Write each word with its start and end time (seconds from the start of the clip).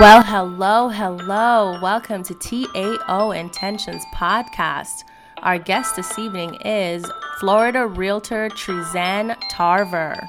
Well, 0.00 0.24
hello, 0.24 0.88
hello. 0.88 1.78
Welcome 1.80 2.24
to 2.24 2.34
TAO 2.34 3.30
Intentions 3.30 4.04
Podcast. 4.12 5.04
Our 5.38 5.56
guest 5.56 5.94
this 5.94 6.18
evening 6.18 6.56
is 6.64 7.08
Florida 7.38 7.86
realtor 7.86 8.48
Trisann 8.48 9.36
Tarver. 9.48 10.28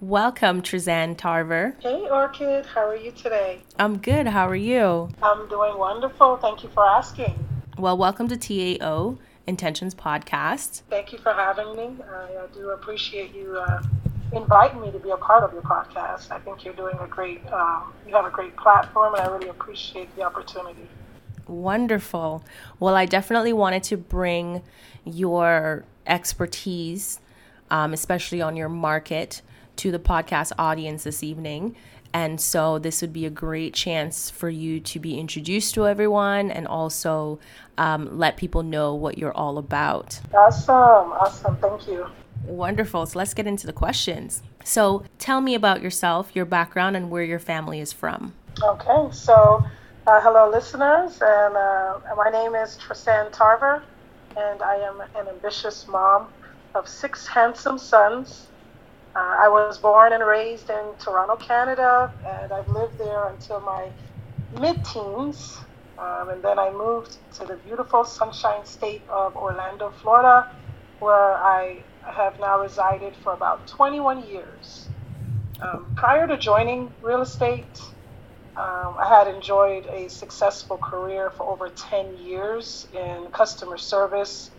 Welcome, 0.00 0.62
Trisann 0.62 1.18
Tarver. 1.18 1.76
Hey, 1.80 2.08
Orchid. 2.10 2.64
How 2.64 2.88
are 2.88 2.96
you 2.96 3.12
today? 3.12 3.60
I'm 3.78 3.98
good. 3.98 4.26
How 4.26 4.48
are 4.48 4.56
you? 4.56 5.10
I'm 5.22 5.46
doing 5.50 5.76
wonderful. 5.76 6.38
Thank 6.38 6.62
you 6.62 6.70
for 6.70 6.86
asking. 6.86 7.34
Well, 7.76 7.98
welcome 7.98 8.26
to 8.28 8.38
TAO 8.38 9.18
Intentions 9.46 9.94
Podcast. 9.94 10.80
Thank 10.88 11.12
you 11.12 11.18
for 11.18 11.34
having 11.34 11.76
me. 11.76 12.02
I, 12.10 12.44
I 12.44 12.46
do 12.54 12.70
appreciate 12.70 13.34
you 13.34 13.58
uh, 13.58 13.82
inviting 14.32 14.80
me 14.80 14.90
to 14.90 14.98
be 14.98 15.10
a 15.10 15.16
part 15.16 15.44
of 15.44 15.52
your 15.52 15.62
podcast. 15.62 16.30
I 16.30 16.38
think 16.38 16.64
you're 16.64 16.74
doing 16.74 16.96
a 17.00 17.06
great, 17.06 17.44
um, 17.52 17.92
you 18.06 18.14
have 18.14 18.26
a 18.26 18.30
great 18.30 18.56
platform, 18.56 19.14
and 19.14 19.22
I 19.22 19.30
really 19.30 19.48
appreciate 19.48 20.14
the 20.16 20.22
opportunity. 20.22 20.88
Wonderful. 21.46 22.44
Well, 22.80 22.94
I 22.94 23.06
definitely 23.06 23.52
wanted 23.52 23.82
to 23.84 23.96
bring 23.96 24.62
your 25.04 25.84
expertise, 26.06 27.20
um, 27.70 27.92
especially 27.92 28.40
on 28.40 28.56
your 28.56 28.68
market, 28.68 29.42
to 29.76 29.90
the 29.90 29.98
podcast 29.98 30.52
audience 30.58 31.04
this 31.04 31.22
evening. 31.22 31.76
And 32.12 32.40
so, 32.40 32.78
this 32.78 33.02
would 33.02 33.12
be 33.12 33.26
a 33.26 33.30
great 33.30 33.74
chance 33.74 34.30
for 34.30 34.48
you 34.48 34.78
to 34.78 35.00
be 35.00 35.18
introduced 35.18 35.74
to 35.74 35.86
everyone 35.88 36.52
and 36.52 36.66
also 36.68 37.40
um, 37.76 38.18
let 38.18 38.36
people 38.36 38.62
know 38.62 38.94
what 38.94 39.18
you're 39.18 39.32
all 39.32 39.58
about. 39.58 40.20
Awesome. 40.32 41.12
Awesome. 41.12 41.56
Thank 41.56 41.88
you. 41.88 42.06
Wonderful. 42.46 43.06
So, 43.06 43.18
let's 43.18 43.34
get 43.34 43.46
into 43.46 43.66
the 43.66 43.72
questions. 43.72 44.42
So, 44.64 45.04
tell 45.18 45.40
me 45.40 45.54
about 45.54 45.82
yourself, 45.82 46.30
your 46.34 46.44
background, 46.44 46.96
and 46.96 47.10
where 47.10 47.24
your 47.24 47.38
family 47.38 47.80
is 47.80 47.92
from. 47.92 48.34
Okay. 48.62 49.08
So, 49.12 49.64
uh, 50.06 50.20
hello, 50.20 50.50
listeners. 50.50 51.20
And 51.20 51.56
uh, 51.56 51.98
my 52.16 52.30
name 52.30 52.54
is 52.54 52.76
Trisann 52.76 53.32
Tarver, 53.32 53.82
and 54.36 54.62
I 54.62 54.76
am 54.76 55.00
an 55.16 55.28
ambitious 55.28 55.86
mom 55.88 56.28
of 56.74 56.88
six 56.88 57.26
handsome 57.26 57.78
sons 57.78 58.48
uh, 59.16 59.36
I 59.38 59.48
was 59.48 59.78
born 59.78 60.12
and 60.12 60.26
raised 60.26 60.70
in 60.70 60.84
Toronto, 60.98 61.36
Canada, 61.36 62.12
and 62.26 62.52
I've 62.52 62.68
lived 62.68 62.98
there 62.98 63.28
until 63.28 63.60
my 63.60 63.88
mid 64.60 64.84
teens. 64.84 65.58
Um, 65.98 66.30
and 66.30 66.42
then 66.42 66.58
I 66.58 66.72
moved 66.72 67.18
to 67.34 67.46
the 67.46 67.54
beautiful 67.58 68.04
sunshine 68.04 68.64
state 68.64 69.02
of 69.08 69.36
Orlando, 69.36 69.90
Florida, 70.02 70.50
where 70.98 71.36
I 71.36 71.84
have 72.12 72.38
now 72.40 72.60
resided 72.60 73.14
for 73.16 73.32
about 73.32 73.66
21 73.66 74.26
years. 74.28 74.88
Um, 75.60 75.86
prior 75.96 76.26
to 76.26 76.36
joining 76.36 76.92
real 77.02 77.22
estate, 77.22 77.80
um, 78.56 78.94
I 78.98 79.06
had 79.08 79.26
enjoyed 79.26 79.86
a 79.86 80.08
successful 80.08 80.78
career 80.78 81.30
for 81.30 81.44
over 81.44 81.68
10 81.68 82.18
years 82.18 82.86
in 82.92 83.26
customer 83.32 83.78
service 83.78 84.50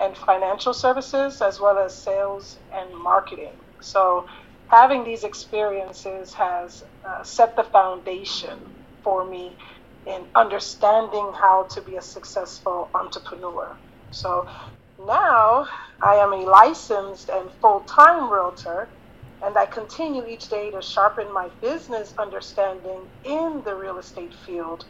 and 0.00 0.16
financial 0.16 0.72
services, 0.72 1.42
as 1.42 1.60
well 1.60 1.78
as 1.78 1.94
sales 1.94 2.58
and 2.72 2.94
marketing. 2.96 3.52
So, 3.80 4.26
having 4.68 5.04
these 5.04 5.24
experiences 5.24 6.32
has 6.34 6.84
uh, 7.04 7.22
set 7.22 7.54
the 7.54 7.64
foundation 7.64 8.58
for 9.02 9.24
me 9.24 9.52
in 10.06 10.24
understanding 10.34 11.30
how 11.34 11.64
to 11.70 11.80
be 11.82 11.96
a 11.96 12.02
successful 12.02 12.88
entrepreneur. 12.94 13.76
So, 14.10 14.48
now 14.98 15.66
I 16.02 16.14
am 16.16 16.32
a 16.32 16.36
licensed 16.36 17.28
and 17.28 17.50
full 17.60 17.80
time 17.80 18.30
realtor, 18.32 18.88
and 19.44 19.56
I 19.56 19.66
continue 19.66 20.26
each 20.26 20.48
day 20.48 20.70
to 20.70 20.82
sharpen 20.82 21.32
my 21.32 21.48
business 21.60 22.14
understanding 22.18 23.00
in 23.24 23.62
the 23.64 23.74
real 23.74 23.98
estate 23.98 24.34
field, 24.46 24.84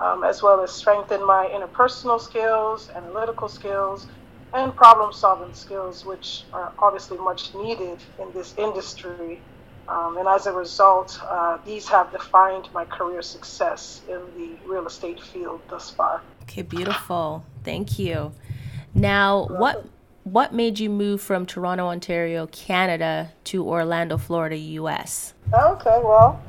um, 0.00 0.24
as 0.24 0.42
well 0.42 0.60
as 0.62 0.72
strengthen 0.72 1.26
my 1.26 1.48
interpersonal 1.54 2.20
skills, 2.20 2.90
analytical 2.96 3.48
skills, 3.48 4.06
and 4.54 4.74
problem 4.76 5.12
solving 5.12 5.54
skills, 5.54 6.04
which 6.04 6.44
are 6.52 6.72
obviously 6.78 7.18
much 7.18 7.54
needed 7.54 7.98
in 8.20 8.32
this 8.32 8.54
industry. 8.58 9.40
Um, 9.88 10.16
and 10.18 10.26
as 10.26 10.46
a 10.46 10.52
result, 10.52 11.18
uh, 11.30 11.58
these 11.64 11.86
have 11.88 12.10
defined 12.10 12.68
my 12.74 12.84
career 12.84 13.22
success 13.22 14.02
in 14.08 14.20
the 14.36 14.58
real 14.68 14.86
estate 14.86 15.20
field 15.20 15.60
thus 15.70 15.90
far. 15.90 16.22
Okay, 16.42 16.62
beautiful. 16.62 17.44
Thank 17.62 17.98
you. 17.98 18.32
Now, 18.96 19.46
what 19.48 19.84
what 20.24 20.54
made 20.54 20.78
you 20.78 20.88
move 20.88 21.20
from 21.20 21.44
Toronto, 21.44 21.86
Ontario, 21.86 22.46
Canada 22.46 23.30
to 23.44 23.62
Orlando, 23.62 24.16
Florida, 24.16 24.56
US? 24.56 25.34
Okay, 25.52 26.00
well, 26.02 26.40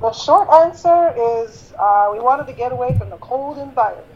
the 0.00 0.10
short 0.12 0.48
answer 0.48 1.14
is 1.44 1.74
uh, 1.78 2.08
we 2.10 2.18
wanted 2.18 2.46
to 2.46 2.54
get 2.54 2.72
away 2.72 2.96
from 2.98 3.10
the 3.10 3.18
cold 3.18 3.58
environment. 3.58 4.06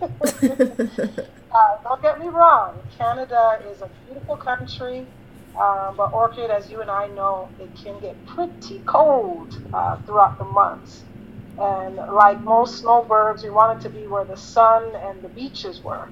Uh, 1.56 1.78
don't 1.84 2.02
get 2.02 2.20
me 2.20 2.28
wrong, 2.28 2.78
Canada 2.98 3.58
is 3.72 3.80
a 3.80 3.88
beautiful 4.04 4.36
country, 4.36 5.06
um, 5.58 5.96
but 5.96 6.12
Orchid, 6.12 6.50
as 6.50 6.70
you 6.70 6.82
and 6.82 6.90
I 6.90 7.06
know, 7.06 7.48
it 7.58 7.70
can 7.82 7.98
get 8.00 8.14
pretty 8.26 8.82
cold 8.84 9.58
uh, 9.72 9.96
throughout 10.04 10.36
the 10.36 10.44
months. 10.44 11.02
And 11.58 11.96
like 11.96 12.38
most 12.42 12.80
snowbirds, 12.80 13.42
we 13.42 13.48
wanted 13.48 13.80
to 13.84 13.88
be 13.88 14.06
where 14.06 14.24
the 14.24 14.36
sun 14.36 14.82
and 14.96 15.22
the 15.22 15.28
beaches 15.30 15.80
were. 15.82 16.10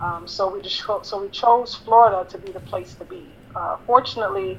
Um, 0.00 0.28
so 0.28 0.52
we 0.52 0.60
just 0.60 0.82
so 1.02 1.22
we 1.22 1.28
chose 1.28 1.74
Florida 1.74 2.28
to 2.30 2.38
be 2.38 2.52
the 2.52 2.60
place 2.60 2.94
to 2.94 3.04
be. 3.04 3.24
Uh, 3.54 3.78
fortunately, 3.86 4.58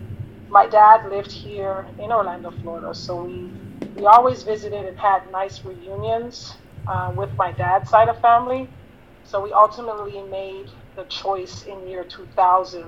my 0.49 0.65
dad 0.67 1.09
lived 1.09 1.31
here 1.31 1.85
in 1.99 2.11
Orlando, 2.11 2.51
Florida, 2.61 2.93
so 2.95 3.23
we 3.23 3.51
we 3.95 4.05
always 4.05 4.43
visited 4.43 4.85
and 4.85 4.97
had 4.97 5.31
nice 5.31 5.63
reunions 5.63 6.53
uh, 6.87 7.11
with 7.15 7.33
my 7.35 7.51
dad's 7.51 7.89
side 7.89 8.09
of 8.09 8.19
family. 8.21 8.69
So 9.23 9.41
we 9.41 9.51
ultimately 9.51 10.21
made 10.23 10.69
the 10.95 11.03
choice 11.05 11.65
in 11.65 11.87
year 11.87 12.03
2000 12.03 12.85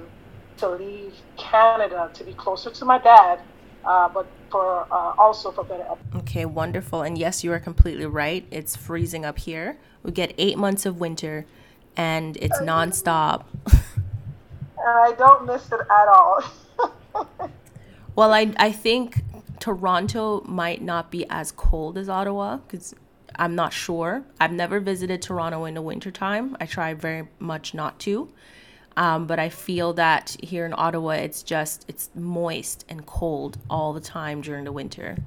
to 0.58 0.70
leave 0.70 1.14
Canada 1.38 2.10
to 2.14 2.24
be 2.24 2.34
closer 2.34 2.70
to 2.70 2.86
my 2.86 2.98
dad, 2.98 3.40
uh, 3.86 4.10
but 4.10 4.28
for 4.50 4.88
uh, 4.92 5.14
also 5.18 5.52
for 5.52 5.64
better. 5.64 5.86
Okay, 6.16 6.46
wonderful. 6.46 7.02
And 7.02 7.18
yes, 7.18 7.44
you 7.44 7.52
are 7.54 7.60
completely 7.60 8.06
right. 8.06 8.46
It's 8.52 8.76
freezing 8.76 9.26
up 9.26 9.40
here. 9.40 9.78
We 10.04 10.12
get 10.12 10.34
eight 10.38 10.58
months 10.58 10.86
of 10.86 11.00
winter, 11.00 11.46
and 12.00 12.38
it's 12.38 12.58
nonstop. 12.60 13.44
I 14.88 15.14
don't 15.18 15.46
miss 15.46 15.68
it 15.68 15.82
at 15.82 16.08
all. 16.08 16.44
well, 18.16 18.32
I 18.32 18.54
I 18.56 18.72
think 18.72 19.22
Toronto 19.60 20.42
might 20.46 20.82
not 20.82 21.12
be 21.12 21.26
as 21.30 21.52
cold 21.52 21.98
as 21.98 22.08
Ottawa 22.08 22.58
because 22.58 22.96
I'm 23.36 23.54
not 23.54 23.74
sure. 23.74 24.24
I've 24.40 24.54
never 24.54 24.80
visited 24.80 25.22
Toronto 25.22 25.66
in 25.66 25.74
the 25.74 25.82
wintertime. 25.82 26.56
I 26.62 26.66
try 26.66 26.94
very 26.94 27.28
much 27.38 27.74
not 27.74 28.00
to. 28.00 28.30
Um, 28.96 29.28
but 29.28 29.38
I 29.38 29.50
feel 29.50 29.94
that 29.94 30.38
here 30.42 30.66
in 30.66 30.74
Ottawa, 30.76 31.12
it's 31.12 31.44
just 31.44 31.84
it's 31.90 32.10
moist 32.16 32.86
and 32.88 33.06
cold 33.06 33.58
all 33.70 33.92
the 33.92 34.02
time 34.02 34.40
during 34.40 34.64
the 34.64 34.72
winter. 34.72 35.18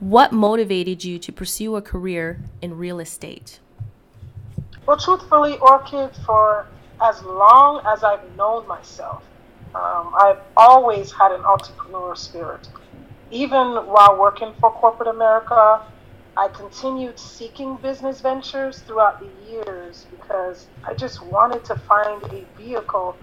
What 0.00 0.32
motivated 0.32 1.04
you 1.04 1.20
to 1.20 1.32
pursue 1.32 1.76
a 1.76 1.82
career 1.82 2.40
in 2.60 2.76
real 2.76 2.98
estate? 2.98 3.60
Well, 4.86 4.98
truthfully, 4.98 5.58
Orchid, 5.58 6.16
for 6.26 6.66
as 7.02 7.22
long 7.22 7.82
as 7.88 8.04
I've 8.04 8.24
known 8.36 8.68
myself, 8.68 9.24
um, 9.74 10.12
I've 10.20 10.40
always 10.56 11.12
had 11.12 11.32
an 11.32 11.42
entrepreneur 11.48 12.14
spirit. 12.16 12.66
Even 13.30 13.74
while 13.86 14.18
working 14.20 14.54
for 14.60 14.70
corporate 14.72 15.08
America, 15.08 15.80
I 16.36 16.48
continued 16.48 17.18
seeking 17.18 17.78
business 17.82 18.20
ventures 18.22 18.82
throughout 18.86 19.20
the 19.20 19.26
years 19.28 20.06
because 20.10 20.68
I 20.88 20.94
just 20.94 21.20
wanted 21.26 21.64
to 21.66 21.76
find 21.76 22.22
a 22.32 22.48
vehicle 22.56 23.18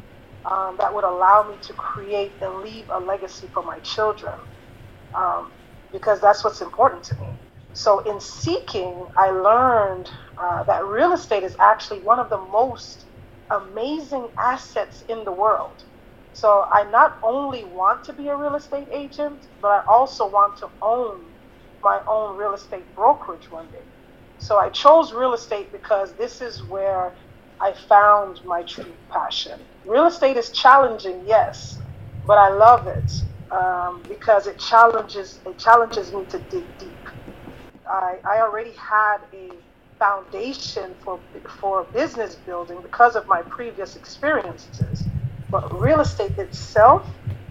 um, 0.51 0.77
that 0.79 0.93
would 0.93 1.05
allow 1.05 1.47
me 1.49 1.57
to 1.67 1.73
create 1.73 2.33
and 2.41 2.61
leave 2.61 2.87
a 2.93 2.99
legacy 2.99 3.49
for 3.53 3.63
my 3.63 3.79
children 3.83 4.33
um, 5.17 5.53
because 5.91 6.21
that's 6.21 6.43
what's 6.43 6.61
important 6.61 7.03
to 7.05 7.15
me. 7.19 7.39
So, 7.73 8.01
in 8.11 8.19
seeking, 8.21 9.07
I 9.17 9.31
learned 9.31 10.09
uh, 10.41 10.63
that 10.65 10.85
real 10.85 11.13
estate 11.13 11.43
is 11.43 11.55
actually 11.61 12.01
one 12.01 12.19
of 12.19 12.29
the 12.29 12.39
most 12.39 13.07
amazing 13.51 14.29
assets 14.43 15.03
in 15.09 15.25
the 15.25 15.33
world. 15.33 15.83
So, 16.33 16.65
I 16.71 16.85
not 16.91 17.13
only 17.23 17.65
want 17.65 18.03
to 18.05 18.13
be 18.13 18.29
a 18.29 18.37
real 18.37 18.55
estate 18.55 18.87
agent, 18.93 19.45
but 19.61 19.69
I 19.69 19.81
also 19.89 20.27
want 20.29 20.57
to 20.59 20.67
own 20.81 21.33
my 21.83 22.01
own 22.09 22.37
real 22.37 22.53
estate 22.53 22.93
brokerage 22.95 23.51
one 23.51 23.69
day. 23.71 23.85
So 24.37 24.59
I 24.59 24.69
chose 24.69 25.13
real 25.13 25.33
estate 25.33 25.71
because 25.71 26.15
this 26.17 26.41
is 26.41 26.63
where 26.69 27.15
I 27.61 27.73
found 27.89 28.39
my 28.45 28.63
true 28.63 28.97
passion. 29.11 29.61
Real 29.85 30.07
estate 30.07 30.37
is 30.37 30.51
challenging, 30.51 31.23
yes, 31.25 31.81
but 32.25 32.37
I 32.37 32.49
love 32.49 32.87
it 32.87 33.11
um, 33.51 34.05
because 34.09 34.47
it 34.47 34.59
challenges 34.59 35.41
it 35.45 35.59
challenges 35.59 36.13
me 36.13 36.25
to 36.31 36.39
dig 36.51 36.77
deep. 36.79 37.07
I, 37.89 38.17
I 38.29 38.41
already 38.41 38.73
had 38.73 39.19
a 39.33 39.63
foundation 40.03 40.95
for 41.03 41.21
for 41.61 41.87
business 41.93 42.37
building 42.47 42.81
because 42.83 43.15
of 43.15 43.25
my 43.29 43.43
previous 43.51 43.97
experiences, 43.97 45.09
but 45.51 45.63
real 45.73 46.01
estate 46.01 46.33
itself 46.39 47.03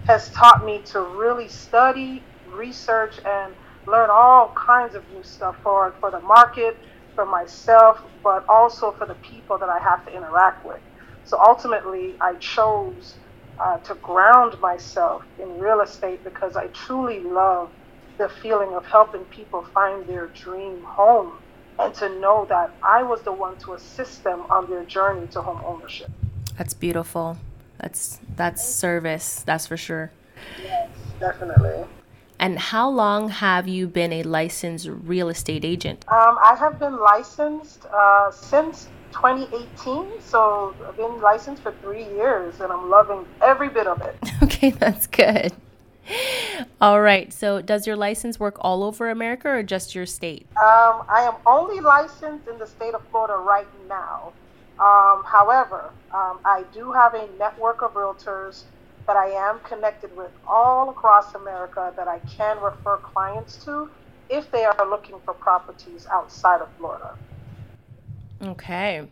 has 0.05 0.31
taught 0.31 0.65
me 0.65 0.83
to 0.93 1.01
really 1.01 1.49
study, 1.49 2.29
research, 2.45 3.19
and 3.25 3.55
learn 3.87 4.09
all 4.11 4.53
kinds 4.67 4.95
of 4.95 5.03
new 5.09 5.23
stuff 5.23 5.55
for, 5.63 5.95
for 6.01 6.11
the 6.11 6.21
market, 6.21 6.75
for 7.15 7.25
myself, 7.25 7.97
but 8.23 8.43
also 8.49 8.93
for 8.99 9.07
the 9.07 9.17
people 9.29 9.59
that 9.59 9.69
I 9.69 9.79
have 9.83 10.05
to 10.07 10.15
interact 10.15 10.65
with. 10.65 10.81
So 11.25 11.39
ultimately, 11.47 12.17
I 12.21 12.35
chose 12.41 13.19
uh, 13.65 13.79
to 13.87 13.95
ground 14.03 14.55
myself 14.61 15.23
in 15.39 15.49
real 15.59 15.81
estate 15.81 16.21
because 16.25 16.57
I 16.57 16.67
truly 16.87 17.21
love 17.23 17.69
the 18.19 18.29
feeling 18.29 18.75
of 18.77 18.85
helping 18.91 19.25
people 19.35 19.65
find 19.75 20.07
their 20.09 20.31
dream 20.43 20.83
home 20.97 21.39
and 21.79 21.93
to 21.95 22.09
know 22.19 22.45
that 22.49 22.71
I 22.83 23.03
was 23.03 23.21
the 23.21 23.31
one 23.31 23.57
to 23.59 23.73
assist 23.73 24.23
them 24.23 24.41
on 24.49 24.69
their 24.69 24.83
journey 24.85 25.27
to 25.27 25.41
home 25.41 25.61
ownership. 25.65 26.09
That's 26.57 26.73
beautiful. 26.73 27.37
That's 27.79 28.19
that's 28.35 28.63
service, 28.63 29.43
that's 29.45 29.67
for 29.67 29.77
sure. 29.77 30.11
Yes, 30.61 30.89
definitely. 31.19 31.85
And 32.39 32.59
how 32.59 32.89
long 32.89 33.29
have 33.29 33.67
you 33.67 33.87
been 33.87 34.11
a 34.11 34.23
licensed 34.23 34.87
real 34.87 35.29
estate 35.29 35.63
agent? 35.63 36.03
Um, 36.09 36.37
I 36.43 36.55
have 36.59 36.79
been 36.79 36.97
licensed 36.97 37.85
uh, 37.85 38.31
since 38.31 38.89
2018, 39.13 40.19
so 40.19 40.75
I've 40.85 40.97
been 40.97 41.21
licensed 41.21 41.61
for 41.61 41.73
three 41.81 42.03
years, 42.03 42.59
and 42.59 42.71
I'm 42.71 42.89
loving 42.89 43.25
every 43.41 43.69
bit 43.69 43.87
of 43.87 44.01
it. 44.01 44.15
Okay, 44.43 44.71
that's 44.71 45.07
good. 45.07 45.53
All 46.81 47.01
right. 47.01 47.31
So, 47.31 47.61
does 47.61 47.87
your 47.87 47.95
license 47.95 48.39
work 48.39 48.57
all 48.59 48.83
over 48.83 49.09
America 49.09 49.49
or 49.49 49.63
just 49.63 49.95
your 49.95 50.05
state? 50.05 50.47
Um, 50.61 51.01
I 51.09 51.23
am 51.23 51.35
only 51.45 51.81
licensed 51.81 52.47
in 52.47 52.59
the 52.59 52.67
state 52.67 52.93
of 52.93 53.01
Florida 53.11 53.35
right 53.35 53.67
now. 53.87 54.33
Um, 54.79 55.23
however, 55.25 55.93
um, 56.13 56.39
I 56.45 56.63
do 56.73 56.91
have 56.91 57.13
a 57.13 57.27
network 57.39 57.81
of 57.81 57.93
realtors 57.93 58.63
that 59.07 59.15
I 59.15 59.27
am 59.27 59.59
connected 59.67 60.15
with 60.15 60.31
all 60.47 60.89
across 60.89 61.35
America 61.35 61.93
that 61.97 62.07
I 62.07 62.19
can 62.19 62.57
refer 62.61 62.97
clients 62.97 63.63
to 63.65 63.89
if 64.29 64.51
they 64.51 64.65
are 64.65 64.89
looking 64.89 65.19
for 65.25 65.33
properties 65.33 66.07
outside 66.11 66.61
of 66.61 66.69
Florida. 66.77 67.15
Okay. 68.43 69.07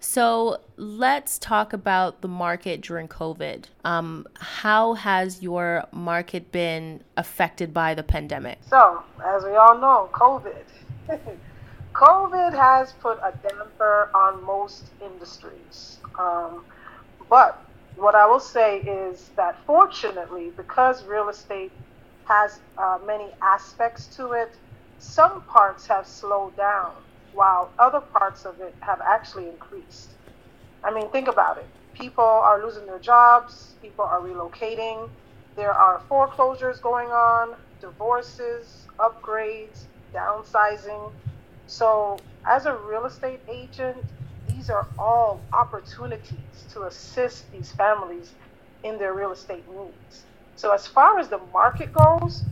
So 0.00 0.60
let's 0.76 1.38
talk 1.38 1.72
about 1.72 2.20
the 2.20 2.28
market 2.28 2.80
during 2.80 3.08
COVID. 3.08 3.64
Um, 3.84 4.26
how 4.38 4.94
has 4.94 5.42
your 5.42 5.84
market 5.92 6.52
been 6.52 7.02
affected 7.16 7.74
by 7.74 7.94
the 7.94 8.04
pandemic? 8.04 8.58
So, 8.68 9.02
as 9.24 9.44
we 9.44 9.56
all 9.56 9.78
know, 9.78 10.08
COVID. 10.12 10.64
COVID 11.94 12.52
has 12.52 12.92
put 12.92 13.18
a 13.18 13.32
damper 13.42 14.10
on 14.14 14.44
most 14.44 14.84
industries. 15.02 15.98
Um, 16.16 16.64
but 17.28 17.64
what 17.96 18.14
I 18.14 18.24
will 18.26 18.40
say 18.40 18.78
is 18.78 19.30
that 19.34 19.58
fortunately, 19.66 20.52
because 20.56 21.04
real 21.04 21.28
estate 21.28 21.72
has 22.26 22.60
uh, 22.76 22.98
many 23.04 23.30
aspects 23.42 24.06
to 24.16 24.32
it, 24.32 24.54
some 25.00 25.42
parts 25.42 25.88
have 25.88 26.06
slowed 26.06 26.56
down 26.56 26.92
while 27.32 27.70
other 27.78 28.00
parts 28.00 28.44
of 28.44 28.60
it 28.60 28.74
have 28.80 29.00
actually 29.00 29.48
increased. 29.48 30.10
I 30.84 30.92
mean, 30.92 31.08
think 31.10 31.28
about 31.28 31.58
it. 31.58 31.66
People 31.94 32.24
are 32.24 32.62
losing 32.64 32.86
their 32.86 32.98
jobs, 32.98 33.74
people 33.82 34.04
are 34.04 34.20
relocating, 34.20 35.08
there 35.56 35.72
are 35.72 36.00
foreclosures 36.08 36.78
going 36.78 37.08
on, 37.08 37.56
divorces, 37.80 38.86
upgrades, 38.98 39.84
downsizing. 40.14 41.10
So, 41.66 42.18
as 42.46 42.66
a 42.66 42.74
real 42.74 43.06
estate 43.06 43.40
agent, 43.48 43.96
these 44.48 44.70
are 44.70 44.86
all 44.98 45.40
opportunities 45.52 46.64
to 46.72 46.84
assist 46.84 47.50
these 47.50 47.72
families 47.72 48.32
in 48.84 48.98
their 48.98 49.14
real 49.14 49.32
estate 49.32 49.64
needs. 49.68 50.24
So, 50.54 50.72
as 50.72 50.86
far 50.86 51.18
as 51.18 51.28
the 51.28 51.40
market 51.52 51.92
goes, 51.92 52.42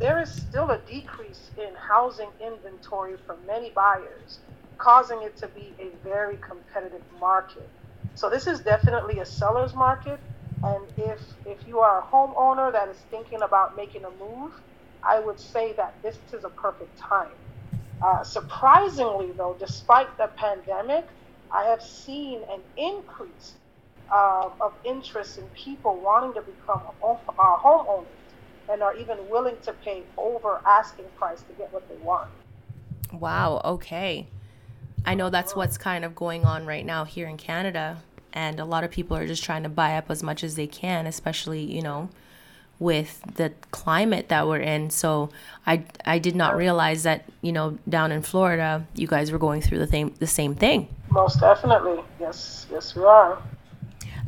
there 0.00 0.20
is 0.20 0.30
still 0.30 0.70
a 0.70 0.80
decrease 0.86 1.50
in 1.58 1.70
housing 1.88 2.30
inventory 2.40 3.16
for 3.26 3.38
many 3.46 3.72
buyers, 3.76 4.40
causing 4.78 5.22
it 5.22 5.36
to 5.38 5.48
be 5.48 5.76
a 5.80 5.96
very 6.04 6.38
competitive 6.48 7.02
market. 7.20 7.70
So 8.14 8.30
this 8.30 8.46
is 8.46 8.60
definitely 8.60 9.20
a 9.20 9.26
seller's 9.26 9.74
market. 9.74 10.20
And 10.64 10.88
if 10.98 11.20
if 11.46 11.66
you 11.66 11.80
are 11.80 12.00
a 12.00 12.04
homeowner 12.04 12.72
that 12.72 12.88
is 12.88 12.98
thinking 13.10 13.42
about 13.42 13.76
making 13.76 14.04
a 14.04 14.10
move, 14.10 14.52
I 15.08 15.20
would 15.20 15.40
say 15.40 15.74
that 15.74 15.96
this 16.02 16.18
is 16.32 16.44
a 16.44 16.50
perfect 16.50 16.98
time. 16.98 17.36
Uh, 18.02 18.24
surprisingly, 18.24 19.32
though, 19.36 19.56
despite 19.58 20.16
the 20.18 20.30
pandemic, 20.38 21.06
I 21.52 21.64
have 21.64 21.82
seen 21.82 22.42
an 22.50 22.62
increase 22.76 23.56
uh, 24.14 24.50
of 24.60 24.72
interest 24.84 25.38
in 25.38 25.48
people 25.64 26.02
wanting 26.02 26.34
to 26.34 26.42
become 26.42 26.82
uh, 27.02 27.56
homeowners 27.64 28.17
and 28.70 28.82
are 28.82 28.96
even 28.96 29.18
willing 29.28 29.56
to 29.62 29.72
pay 29.72 30.02
over 30.16 30.60
asking 30.66 31.06
price 31.16 31.42
to 31.42 31.52
get 31.54 31.72
what 31.72 31.88
they 31.88 31.96
want. 31.96 32.28
Wow, 33.12 33.60
okay. 33.64 34.26
I 35.06 35.14
know 35.14 35.30
that's 35.30 35.56
what's 35.56 35.78
kind 35.78 36.04
of 36.04 36.14
going 36.14 36.44
on 36.44 36.66
right 36.66 36.84
now 36.84 37.04
here 37.04 37.28
in 37.28 37.36
Canada. 37.36 37.98
And 38.32 38.60
a 38.60 38.64
lot 38.64 38.84
of 38.84 38.90
people 38.90 39.16
are 39.16 39.26
just 39.26 39.42
trying 39.42 39.62
to 39.62 39.68
buy 39.68 39.96
up 39.96 40.10
as 40.10 40.22
much 40.22 40.44
as 40.44 40.54
they 40.54 40.66
can, 40.66 41.06
especially, 41.06 41.62
you 41.62 41.80
know, 41.80 42.10
with 42.78 43.22
the 43.36 43.52
climate 43.70 44.28
that 44.28 44.46
we're 44.46 44.58
in. 44.60 44.90
So 44.90 45.30
I 45.66 45.84
I 46.04 46.18
did 46.18 46.36
not 46.36 46.56
realize 46.56 47.02
that, 47.04 47.24
you 47.40 47.52
know, 47.52 47.78
down 47.88 48.12
in 48.12 48.22
Florida, 48.22 48.86
you 48.94 49.06
guys 49.06 49.32
were 49.32 49.38
going 49.38 49.62
through 49.62 49.78
the 49.78 49.86
same 49.86 50.14
the 50.18 50.26
same 50.26 50.54
thing. 50.54 50.88
Most 51.10 51.40
definitely. 51.40 52.02
Yes, 52.20 52.66
yes 52.70 52.94
we 52.94 53.02
are. 53.02 53.42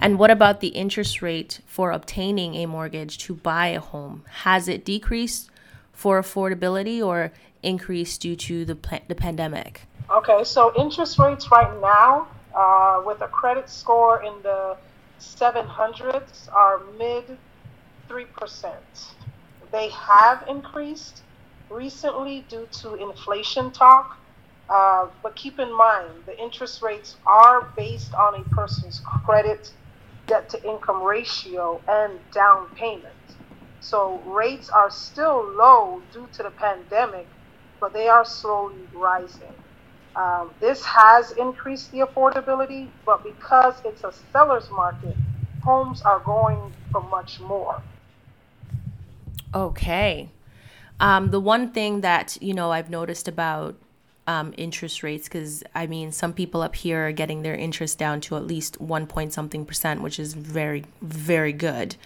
And 0.02 0.18
what 0.18 0.30
about 0.30 0.60
the 0.60 0.68
interest 0.68 1.20
rate 1.20 1.60
for 1.66 1.92
obtaining 1.92 2.54
a 2.54 2.64
mortgage 2.64 3.18
to 3.18 3.34
buy 3.34 3.66
a 3.68 3.80
home? 3.80 4.24
Has 4.44 4.66
it 4.66 4.82
decreased 4.82 5.50
for 5.92 6.18
affordability 6.20 7.04
or 7.04 7.32
increased 7.62 8.22
due 8.22 8.34
to 8.34 8.64
the, 8.64 8.78
the 9.08 9.14
pandemic? 9.14 9.82
Okay, 10.10 10.42
so 10.42 10.72
interest 10.74 11.18
rates 11.18 11.50
right 11.52 11.78
now, 11.82 12.26
uh, 12.56 13.02
with 13.04 13.20
a 13.20 13.28
credit 13.28 13.68
score 13.68 14.22
in 14.22 14.32
the 14.42 14.74
700s, 15.20 16.50
are 16.50 16.80
mid 16.98 17.36
3%. 18.08 18.72
They 19.70 19.90
have 19.90 20.44
increased 20.48 21.20
recently 21.68 22.46
due 22.48 22.66
to 22.80 22.94
inflation 22.94 23.70
talk. 23.70 24.16
Uh, 24.70 25.08
but 25.22 25.36
keep 25.36 25.58
in 25.58 25.76
mind, 25.76 26.10
the 26.26 26.40
interest 26.40 26.80
rates 26.80 27.16
are 27.26 27.68
based 27.76 28.14
on 28.14 28.40
a 28.40 28.44
person's 28.54 29.02
credit 29.24 29.72
debt 30.30 30.48
to 30.48 30.62
income 30.64 31.02
ratio 31.02 31.80
and 31.88 32.12
down 32.32 32.68
payment. 32.76 33.26
So 33.80 34.20
rates 34.24 34.70
are 34.70 34.88
still 34.88 35.44
low 35.56 36.00
due 36.12 36.28
to 36.34 36.44
the 36.44 36.50
pandemic, 36.50 37.26
but 37.80 37.92
they 37.92 38.06
are 38.08 38.24
slowly 38.24 38.76
rising. 38.94 39.54
Um, 40.14 40.52
this 40.60 40.84
has 40.84 41.32
increased 41.32 41.90
the 41.90 42.00
affordability, 42.00 42.88
but 43.04 43.24
because 43.24 43.74
it's 43.84 44.04
a 44.04 44.12
seller's 44.32 44.70
market, 44.70 45.16
homes 45.64 46.00
are 46.02 46.20
going 46.20 46.72
for 46.92 47.02
much 47.02 47.40
more. 47.40 47.82
Okay. 49.52 50.30
Um, 51.00 51.32
the 51.32 51.40
one 51.40 51.72
thing 51.72 52.02
that 52.02 52.38
you 52.40 52.54
know 52.54 52.70
I've 52.70 52.90
noticed 52.90 53.26
about 53.26 53.74
um, 54.26 54.54
interest 54.56 55.02
rates 55.02 55.28
because 55.28 55.62
I 55.74 55.86
mean, 55.86 56.12
some 56.12 56.32
people 56.32 56.62
up 56.62 56.74
here 56.74 57.08
are 57.08 57.12
getting 57.12 57.42
their 57.42 57.54
interest 57.54 57.98
down 57.98 58.20
to 58.22 58.36
at 58.36 58.46
least 58.46 58.80
one 58.80 59.06
point 59.06 59.32
something 59.32 59.64
percent, 59.64 60.02
which 60.02 60.18
is 60.18 60.34
very, 60.34 60.84
very 61.02 61.52
good. 61.52 61.96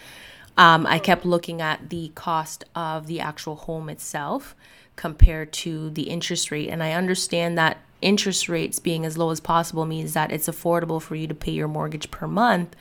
Um, 0.56 0.87
I 0.87 0.99
kept 0.99 1.25
looking 1.25 1.61
at 1.61 1.90
the 1.90 2.12
cost 2.14 2.64
of 2.75 3.06
the 3.06 3.21
actual 3.21 3.56
home 3.56 3.88
itself 3.88 4.54
compared 4.97 5.52
to 5.52 5.90
the 5.90 6.02
interest 6.02 6.50
rate, 6.50 6.68
and 6.68 6.83
I 6.83 6.92
understand 6.92 7.59
that 7.59 7.78
interest 8.00 8.49
rates 8.49 8.78
being 8.78 9.04
as 9.04 9.18
low 9.18 9.30
as 9.30 9.40
possible 9.40 9.87
means 9.87 10.12
that 10.12 10.30
it's 10.30 10.49
affordable 10.49 11.02
for 11.02 11.16
you 11.16 11.26
to 11.26 11.35
pay 11.35 11.52
your 11.52 11.68
mortgage 11.68 12.11
per 12.11 12.28
month. 12.28 12.76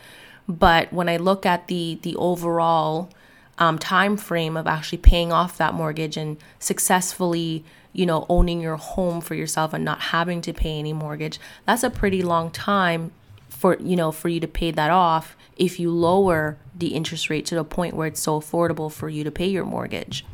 But 0.47 0.93
when 0.93 1.09
I 1.09 1.17
look 1.17 1.45
at 1.45 1.67
the 1.67 1.99
the 2.01 2.15
overall 2.17 3.09
um, 3.57 3.77
time 3.79 4.17
frame 4.17 4.57
of 4.57 4.67
actually 4.67 4.97
paying 4.97 5.31
off 5.31 5.57
that 5.57 5.73
mortgage 5.73 6.17
and 6.17 6.37
successfully 6.59 7.63
you 7.93 8.05
know, 8.05 8.25
owning 8.27 8.59
your 8.59 8.75
home 8.75 9.21
for 9.21 9.35
yourself 9.35 9.73
and 9.73 9.85
not 9.85 10.01
having 10.01 10.41
to 10.41 10.53
pay 10.53 10.79
any 10.79 10.93
mortgage, 10.93 11.39
that's 11.65 11.83
a 11.83 11.89
pretty 11.89 12.21
long 12.21 12.51
time 12.51 13.11
for, 13.47 13.77
you 13.79 13.95
know, 13.95 14.11
for 14.11 14.29
you 14.29 14.39
to 14.39 14.47
pay 14.47 14.71
that 14.71 14.89
off 14.89 15.37
if 15.55 15.79
you 15.79 15.91
lower 15.91 16.57
the 16.75 16.87
interest 16.87 17.29
rate 17.29 17.45
to 17.45 17.55
the 17.55 17.63
point 17.63 17.95
where 17.95 18.07
it's 18.07 18.19
so 18.19 18.39
affordable 18.39 18.91
for 18.91 19.07
you 19.07 19.23
to 19.23 19.31
pay 19.31 19.47
your 19.47 19.63
mortgage. 19.63 20.25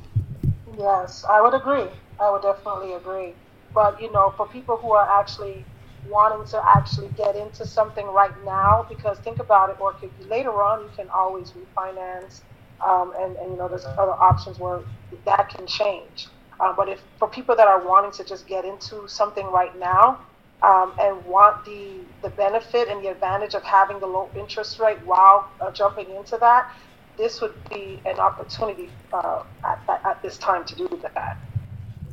Yes, 0.77 1.25
I 1.29 1.41
would 1.41 1.53
agree. 1.53 1.87
I 2.19 2.31
would 2.31 2.41
definitely 2.41 2.93
agree. 2.93 3.33
But, 3.73 4.01
you 4.01 4.11
know, 4.11 4.33
for 4.35 4.47
people 4.47 4.77
who 4.77 4.93
are 4.93 5.19
actually 5.19 5.65
wanting 6.07 6.47
to 6.47 6.65
actually 6.65 7.09
get 7.17 7.35
into 7.35 7.67
something 7.67 8.07
right 8.07 8.33
now, 8.45 8.85
because 8.87 9.19
think 9.19 9.39
about 9.39 9.69
it, 9.69 9.79
Orchid 9.79 10.09
be 10.17 10.25
later 10.25 10.63
on, 10.63 10.81
you 10.81 10.89
can 10.95 11.09
always 11.09 11.51
refinance. 11.51 12.41
Um, 12.85 13.13
and, 13.19 13.35
and, 13.35 13.51
you 13.51 13.57
know, 13.57 13.67
there's 13.67 13.85
other 13.85 14.13
options 14.13 14.57
where 14.57 14.79
that 15.25 15.49
can 15.49 15.67
change. 15.67 16.27
Uh, 16.59 16.73
but 16.73 16.89
if 16.89 17.01
for 17.17 17.27
people 17.27 17.55
that 17.55 17.67
are 17.67 17.85
wanting 17.85 18.11
to 18.11 18.23
just 18.23 18.47
get 18.47 18.65
into 18.65 19.07
something 19.07 19.45
right 19.47 19.77
now 19.79 20.19
um, 20.61 20.93
and 20.99 21.23
want 21.25 21.63
the 21.65 21.99
the 22.21 22.29
benefit 22.29 22.89
and 22.89 23.03
the 23.03 23.09
advantage 23.09 23.53
of 23.53 23.63
having 23.63 23.99
the 23.99 24.07
low 24.07 24.29
interest 24.35 24.79
rate 24.79 24.99
while 25.05 25.49
uh, 25.61 25.71
jumping 25.71 26.09
into 26.15 26.37
that, 26.37 26.69
this 27.17 27.41
would 27.41 27.53
be 27.69 27.99
an 28.05 28.19
opportunity 28.19 28.89
uh, 29.13 29.43
at, 29.63 29.79
at, 29.87 30.05
at 30.05 30.21
this 30.21 30.37
time 30.37 30.65
to 30.65 30.75
do 30.75 30.87
that. 31.15 31.37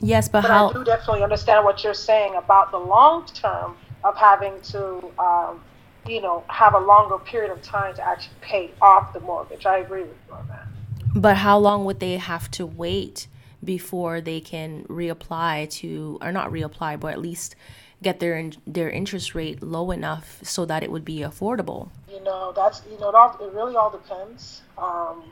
Yes, 0.00 0.28
but, 0.28 0.42
but 0.42 0.50
how? 0.50 0.70
I 0.70 0.72
do 0.72 0.84
definitely 0.84 1.22
understand 1.22 1.64
what 1.64 1.82
you're 1.82 1.94
saying 1.94 2.34
about 2.36 2.70
the 2.70 2.78
long 2.78 3.26
term 3.26 3.76
of 4.04 4.16
having 4.16 4.60
to, 4.60 5.12
um, 5.18 5.62
you 6.06 6.20
know, 6.20 6.44
have 6.48 6.74
a 6.74 6.78
longer 6.78 7.18
period 7.18 7.50
of 7.50 7.62
time 7.62 7.94
to 7.96 8.06
actually 8.06 8.36
pay 8.40 8.70
off 8.80 9.12
the 9.12 9.20
mortgage. 9.20 9.66
I 9.66 9.78
agree 9.78 10.02
with 10.02 10.16
you 10.28 10.34
on 10.34 10.46
that. 10.48 10.66
But 11.14 11.38
how 11.38 11.58
long 11.58 11.84
would 11.86 11.98
they 11.98 12.16
have 12.16 12.50
to 12.52 12.66
wait 12.66 13.26
before 13.66 14.20
they 14.20 14.40
can 14.40 14.84
reapply 14.84 15.68
to, 15.70 16.18
or 16.22 16.32
not 16.32 16.50
reapply, 16.50 16.98
but 16.98 17.12
at 17.12 17.20
least 17.20 17.56
get 18.02 18.20
their 18.20 18.50
their 18.66 18.90
interest 18.90 19.34
rate 19.34 19.62
low 19.62 19.90
enough 19.90 20.38
so 20.42 20.64
that 20.66 20.82
it 20.82 20.90
would 20.90 21.04
be 21.04 21.18
affordable? 21.18 21.90
You 22.10 22.22
know, 22.22 22.52
that's 22.54 22.82
you 22.90 22.98
know, 22.98 23.08
it, 23.08 23.14
all, 23.14 23.36
it 23.40 23.52
really 23.52 23.76
all 23.76 23.90
depends. 23.90 24.62
Um, 24.78 25.24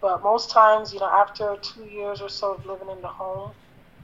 but 0.00 0.22
most 0.22 0.50
times, 0.50 0.92
you 0.92 1.00
know, 1.00 1.08
after 1.08 1.56
two 1.62 1.84
years 1.84 2.20
or 2.20 2.28
so 2.28 2.54
of 2.54 2.66
living 2.66 2.88
in 2.90 3.00
the 3.00 3.08
home, 3.08 3.50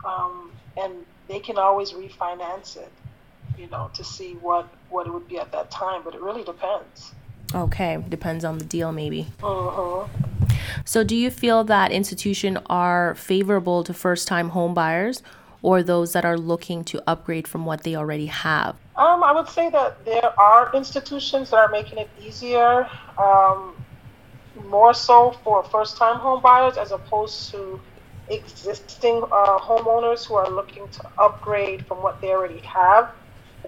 um, 0.04 0.50
and 0.76 0.92
they 1.28 1.38
can 1.38 1.58
always 1.58 1.92
refinance 1.92 2.76
it, 2.76 2.90
you 3.58 3.68
know, 3.68 3.90
to 3.94 4.04
see 4.04 4.34
what 4.34 4.68
what 4.90 5.06
it 5.06 5.12
would 5.12 5.28
be 5.28 5.38
at 5.38 5.52
that 5.52 5.70
time. 5.70 6.02
But 6.04 6.14
it 6.14 6.20
really 6.20 6.44
depends. 6.44 7.12
Okay, 7.54 8.02
depends 8.08 8.44
on 8.44 8.58
the 8.58 8.64
deal, 8.64 8.92
maybe. 8.92 9.26
Uh-huh. 9.42 10.06
So, 10.84 11.04
do 11.04 11.16
you 11.16 11.30
feel 11.30 11.64
that 11.64 11.92
institutions 11.92 12.58
are 12.66 13.14
favorable 13.14 13.84
to 13.84 13.94
first-time 13.94 14.50
home 14.50 14.74
buyers, 14.74 15.22
or 15.62 15.82
those 15.82 16.12
that 16.12 16.24
are 16.24 16.38
looking 16.38 16.84
to 16.84 17.02
upgrade 17.06 17.46
from 17.46 17.64
what 17.64 17.84
they 17.84 17.94
already 17.94 18.26
have? 18.26 18.76
Um, 18.96 19.22
I 19.22 19.32
would 19.32 19.48
say 19.48 19.70
that 19.70 20.04
there 20.04 20.38
are 20.38 20.70
institutions 20.74 21.50
that 21.50 21.56
are 21.56 21.70
making 21.70 21.98
it 21.98 22.10
easier, 22.20 22.88
um, 23.16 23.74
more 24.68 24.92
so 24.92 25.32
for 25.44 25.62
first-time 25.64 26.18
home 26.18 26.42
buyers 26.42 26.76
as 26.76 26.92
opposed 26.92 27.50
to 27.52 27.80
existing 28.28 29.22
uh, 29.22 29.58
homeowners 29.58 30.26
who 30.26 30.34
are 30.34 30.50
looking 30.50 30.88
to 30.88 31.08
upgrade 31.18 31.86
from 31.86 32.02
what 32.02 32.20
they 32.20 32.30
already 32.30 32.60
have. 32.60 33.10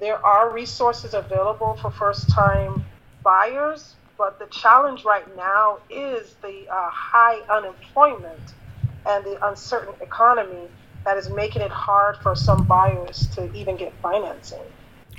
There 0.00 0.25
are 0.25 0.50
resources 0.50 1.14
available 1.14 1.78
for 1.80 1.90
first 1.90 2.28
time 2.28 2.84
buyers, 3.23 3.94
but 4.16 4.38
the 4.38 4.47
challenge 4.47 5.04
right 5.04 5.37
now 5.37 5.78
is 5.90 6.35
the 6.42 6.68
uh, 6.71 6.88
high 6.90 7.40
unemployment 7.50 8.54
and 9.06 9.25
the 9.25 9.47
uncertain 9.49 9.94
economy 10.00 10.68
that 11.04 11.16
is 11.16 11.28
making 11.30 11.62
it 11.62 11.71
hard 11.71 12.16
for 12.18 12.35
some 12.35 12.64
buyers 12.64 13.26
to 13.35 13.52
even 13.54 13.76
get 13.76 13.92
financing. 14.00 14.62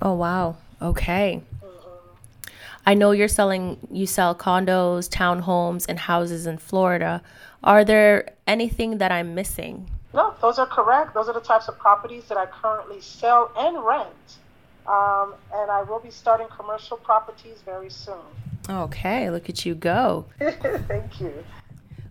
Oh, 0.02 0.14
wow. 0.14 0.58
Okay. 0.82 1.42
Mm-hmm. 1.64 2.50
I 2.86 2.94
know 2.94 3.12
you're 3.12 3.28
selling, 3.28 3.78
you 3.92 4.08
sell 4.08 4.34
condos, 4.36 5.10
townhomes, 5.10 5.86
and 5.88 6.00
houses 6.00 6.48
in 6.48 6.58
Florida. 6.58 7.22
Are 7.64 7.84
there 7.84 8.34
anything 8.48 8.98
that 8.98 9.12
I'm 9.12 9.36
missing? 9.36 9.90
No, 10.14 10.34
those 10.42 10.58
are 10.60 10.66
correct. 10.66 11.14
Those 11.14 11.28
are 11.28 11.34
the 11.34 11.40
types 11.40 11.68
of 11.68 11.78
properties 11.78 12.26
that 12.26 12.38
I 12.38 12.46
currently 12.46 13.02
sell 13.02 13.52
and 13.58 13.84
rent. 13.84 14.38
Um, 14.88 15.34
and 15.54 15.72
I 15.72 15.84
will 15.84 16.00
be 16.00 16.12
starting 16.12 16.48
commercial 16.56 16.98
properties 16.98 17.62
very 17.66 17.90
soon. 17.90 18.16
Okay, 18.70 19.30
look 19.30 19.50
at 19.50 19.66
you 19.66 19.76
go. 19.76 20.26
Thank 20.40 21.22
you. 21.22 21.44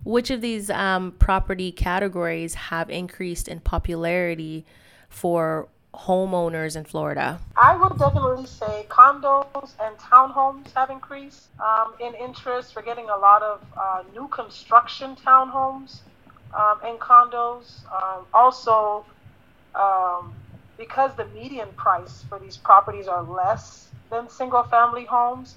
Which 0.04 0.30
of 0.30 0.40
these 0.40 0.70
um, 0.70 1.12
property 1.12 1.72
categories 1.72 2.54
have 2.54 2.90
increased 2.90 3.48
in 3.48 3.60
popularity 3.60 4.66
for 5.08 5.68
homeowners 5.94 6.76
in 6.76 6.84
Florida? 6.84 7.40
I 7.56 7.76
would 7.76 7.98
definitely 7.98 8.46
say 8.46 8.86
condos 8.88 9.72
and 9.80 9.96
townhomes 9.96 10.72
have 10.74 10.90
increased 10.90 11.48
um, 11.60 11.94
in 12.00 12.14
interest. 12.14 12.76
We're 12.76 12.82
getting 12.82 13.08
a 13.08 13.16
lot 13.16 13.42
of 13.42 13.60
uh, 13.76 14.02
new 14.12 14.28
construction 14.28 15.16
townhomes 15.16 16.00
um, 16.52 16.80
and 16.84 16.98
condos. 16.98 17.84
Um, 17.92 18.26
also, 18.34 19.04
um, 19.74 20.34
because 20.76 21.14
the 21.16 21.26
median 21.26 21.68
price 21.76 22.24
for 22.28 22.38
these 22.38 22.56
properties 22.56 23.08
are 23.08 23.22
less 23.22 23.88
than 24.10 24.28
single 24.28 24.64
family 24.64 25.04
homes, 25.04 25.56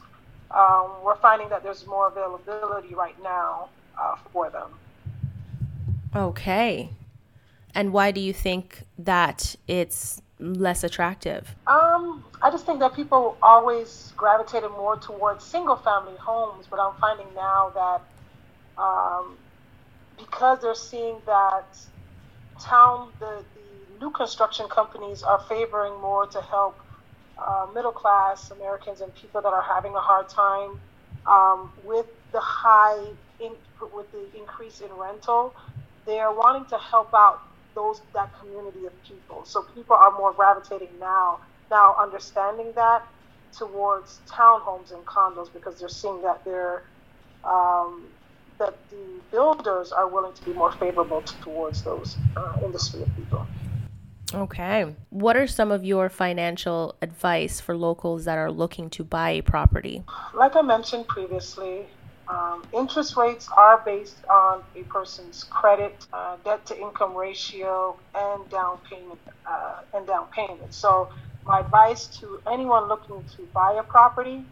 um, 0.51 0.91
we're 1.03 1.17
finding 1.17 1.49
that 1.49 1.63
there's 1.63 1.85
more 1.85 2.07
availability 2.07 2.95
right 2.95 3.21
now 3.21 3.69
uh, 3.99 4.15
for 4.31 4.49
them. 4.49 4.69
Okay. 6.15 6.89
And 7.75 7.93
why 7.93 8.11
do 8.11 8.19
you 8.21 8.33
think 8.33 8.83
that 8.97 9.55
it's 9.67 10.21
less 10.39 10.83
attractive? 10.83 11.55
Um, 11.67 12.23
I 12.41 12.49
just 12.49 12.65
think 12.65 12.79
that 12.79 12.93
people 12.95 13.37
always 13.41 14.13
gravitated 14.15 14.71
more 14.71 14.97
towards 14.97 15.43
single 15.43 15.75
family 15.75 16.15
homes, 16.19 16.65
but 16.69 16.79
I'm 16.79 16.95
finding 16.99 17.27
now 17.35 17.71
that 17.75 18.01
um, 18.81 19.37
because 20.17 20.61
they're 20.61 20.75
seeing 20.75 21.17
that 21.25 21.65
town 22.59 23.09
the, 23.19 23.43
the 23.53 24.05
new 24.05 24.11
construction 24.11 24.67
companies 24.69 25.23
are 25.23 25.43
favoring 25.47 25.99
more 26.01 26.25
to 26.27 26.41
help 26.41 26.79
uh, 27.45 27.67
middle 27.73 27.91
class 27.93 28.51
Americans 28.51 29.01
and 29.01 29.13
people 29.15 29.41
that 29.41 29.53
are 29.53 29.63
having 29.63 29.95
a 29.95 30.01
hard 30.01 30.27
time 30.29 30.79
um, 31.29 31.71
with 31.83 32.07
the 32.33 32.41
high 32.41 33.13
in, 33.39 33.53
with 33.93 34.07
the 34.11 34.29
increase 34.37 34.81
in 34.81 34.89
rental, 34.93 35.53
they 36.05 36.19
are 36.19 36.35
wanting 36.35 36.65
to 36.69 36.77
help 36.79 37.09
out 37.15 37.37
those 37.75 38.01
that 38.13 38.29
community 38.39 38.85
of 38.85 38.93
people. 39.07 39.45
So 39.45 39.63
people 39.75 39.95
are 39.95 40.11
more 40.11 40.33
gravitating 40.33 40.99
now, 40.99 41.39
now 41.71 41.95
understanding 42.01 42.73
that 42.75 43.01
towards 43.57 44.21
townhomes 44.31 44.91
and 44.93 45.05
condos 45.05 45.47
because 45.53 45.79
they're 45.79 45.89
seeing 45.89 46.21
that 46.23 46.41
they're 46.45 46.83
um, 47.45 48.13
that 48.59 48.75
the 48.91 49.21
builders 49.31 49.91
are 49.91 50.11
willing 50.11 50.33
to 50.35 50.43
be 50.43 50.53
more 50.53 50.71
favorable 50.79 51.23
towards 51.43 51.83
those 51.83 52.19
uh, 52.37 52.53
industry 52.65 53.01
of 53.03 53.15
people. 53.15 53.49
Okay. 54.33 54.93
What 55.09 55.37
are 55.37 55.47
some 55.47 55.71
of 55.71 55.85
your 55.85 56.09
financial 56.09 56.95
advice 57.01 57.61
for 57.61 57.77
locals 57.77 58.25
that 58.25 58.37
are 58.37 58.51
looking 58.51 58.89
to 58.91 59.03
buy 59.03 59.31
a 59.31 59.41
property? 59.41 60.03
Like 60.33 60.55
I 60.55 60.61
mentioned 60.61 61.07
previously, 61.07 61.85
um, 62.27 62.65
interest 62.73 63.15
rates 63.15 63.47
are 63.55 63.81
based 63.85 64.17
on 64.29 64.61
a 64.75 64.83
person's 64.83 65.45
credit, 65.45 66.05
uh, 66.11 66.35
debt 66.43 66.65
to 66.65 66.79
income 66.79 67.15
ratio, 67.15 67.95
and 68.13 68.49
down 68.49 68.79
payment. 68.89 69.19
Uh, 69.45 69.81
and 69.93 70.05
down 70.05 70.27
payment. 70.27 70.73
So, 70.73 71.07
my 71.45 71.61
advice 71.61 72.07
to 72.19 72.41
anyone 72.51 72.89
looking 72.89 73.23
to 73.37 73.43
buy 73.53 73.77
a 73.79 73.83
property: 73.83 74.43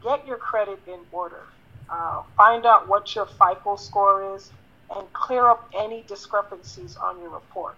get 0.00 0.24
your 0.28 0.36
credit 0.36 0.78
in 0.86 1.00
order. 1.10 1.42
Uh, 1.90 2.22
find 2.36 2.64
out 2.64 2.86
what 2.86 3.12
your 3.16 3.26
FICO 3.26 3.74
score 3.74 4.36
is, 4.36 4.52
and 4.94 5.12
clear 5.12 5.48
up 5.48 5.68
any 5.76 6.04
discrepancies 6.06 6.96
on 6.96 7.18
your 7.20 7.30
report. 7.30 7.76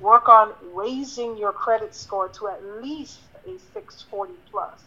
Work 0.00 0.28
on 0.28 0.54
raising 0.74 1.38
your 1.38 1.52
credit 1.52 1.94
score 1.94 2.30
to 2.40 2.48
at 2.48 2.64
least 2.82 3.20
a 3.46 3.58
640 3.74 4.34
plus. 4.50 4.82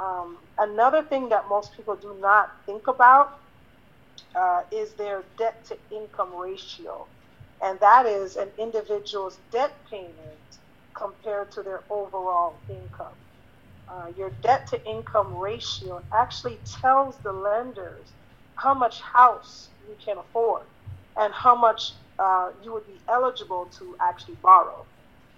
Um, 0.00 0.38
another 0.58 1.04
thing 1.04 1.30
that 1.30 1.48
most 1.48 1.76
people 1.76 1.96
do 1.96 2.18
not 2.20 2.48
think 2.66 2.88
about 2.88 3.30
uh, 4.34 4.62
is 4.72 4.94
their 4.96 5.24
debt 5.38 5.64
to 5.68 5.78
income 5.94 6.34
ratio. 6.34 7.08
And 7.62 7.80
that 7.80 8.06
is 8.06 8.36
an 8.36 8.50
individual's 8.58 9.40
debt 9.52 9.72
payment 9.90 10.40
compared 10.96 11.52
to 11.52 11.62
their 11.62 11.82
overall 11.90 12.62
income. 12.70 13.16
Uh, 13.88 14.08
your 14.16 14.32
debt 14.42 14.66
to 14.68 14.90
income 14.90 15.34
ratio 15.34 16.02
actually 16.14 16.58
tells 16.82 17.20
the 17.22 17.32
lenders 17.32 18.14
how 18.56 18.74
much 18.74 19.00
house 19.02 19.70
you 19.86 19.96
can 20.04 20.18
afford 20.18 20.64
and 21.18 21.34
how 21.34 21.56
much 21.56 21.92
uh, 22.22 22.50
you 22.62 22.72
would 22.72 22.86
be 22.86 23.00
eligible 23.08 23.66
to 23.78 23.96
actually 24.00 24.36
borrow. 24.42 24.86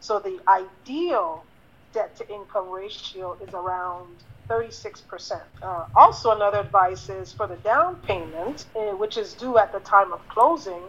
So 0.01 0.21
the 0.21 0.41
ideal 0.49 1.47
debt 1.95 2.17
to 2.19 2.35
income 2.35 2.71
ratio 2.71 3.39
is 3.43 3.55
around 3.55 4.25
36%. 4.51 5.41
Uh, 5.63 5.87
also, 5.97 6.33
another 6.37 6.61
advice 6.61 7.09
is 7.11 7.33
for 7.33 7.49
the 7.49 7.57
down 7.65 7.97
payment, 8.03 8.67
uh, 8.77 8.97
which 8.97 9.17
is 9.19 9.35
due 9.35 9.59
at 9.59 9.73
the 9.73 9.81
time 9.81 10.13
of 10.13 10.29
closing, 10.29 10.85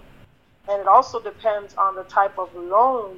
and 0.69 0.81
it 0.81 0.87
also 0.87 1.21
depends 1.21 1.75
on 1.75 1.95
the 1.95 2.03
type 2.05 2.37
of 2.39 2.49
loan 2.55 3.17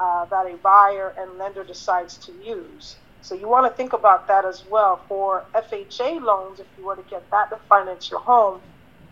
uh, 0.00 0.26
that 0.26 0.46
a 0.46 0.58
buyer 0.62 1.14
and 1.18 1.38
lender 1.38 1.64
decides 1.64 2.18
to 2.18 2.32
use. 2.32 2.98
So 3.22 3.34
you 3.34 3.48
want 3.48 3.70
to 3.70 3.76
think 3.76 3.94
about 3.94 4.28
that 4.28 4.46
as 4.46 4.64
well. 4.70 5.04
For 5.08 5.46
FHA 5.54 6.22
loans, 6.22 6.60
if 6.60 6.68
you 6.78 6.86
were 6.86 6.96
to 6.96 7.04
get 7.10 7.30
that 7.32 7.50
to 7.50 7.58
finance 7.68 8.10
your 8.10 8.20
home, 8.20 8.62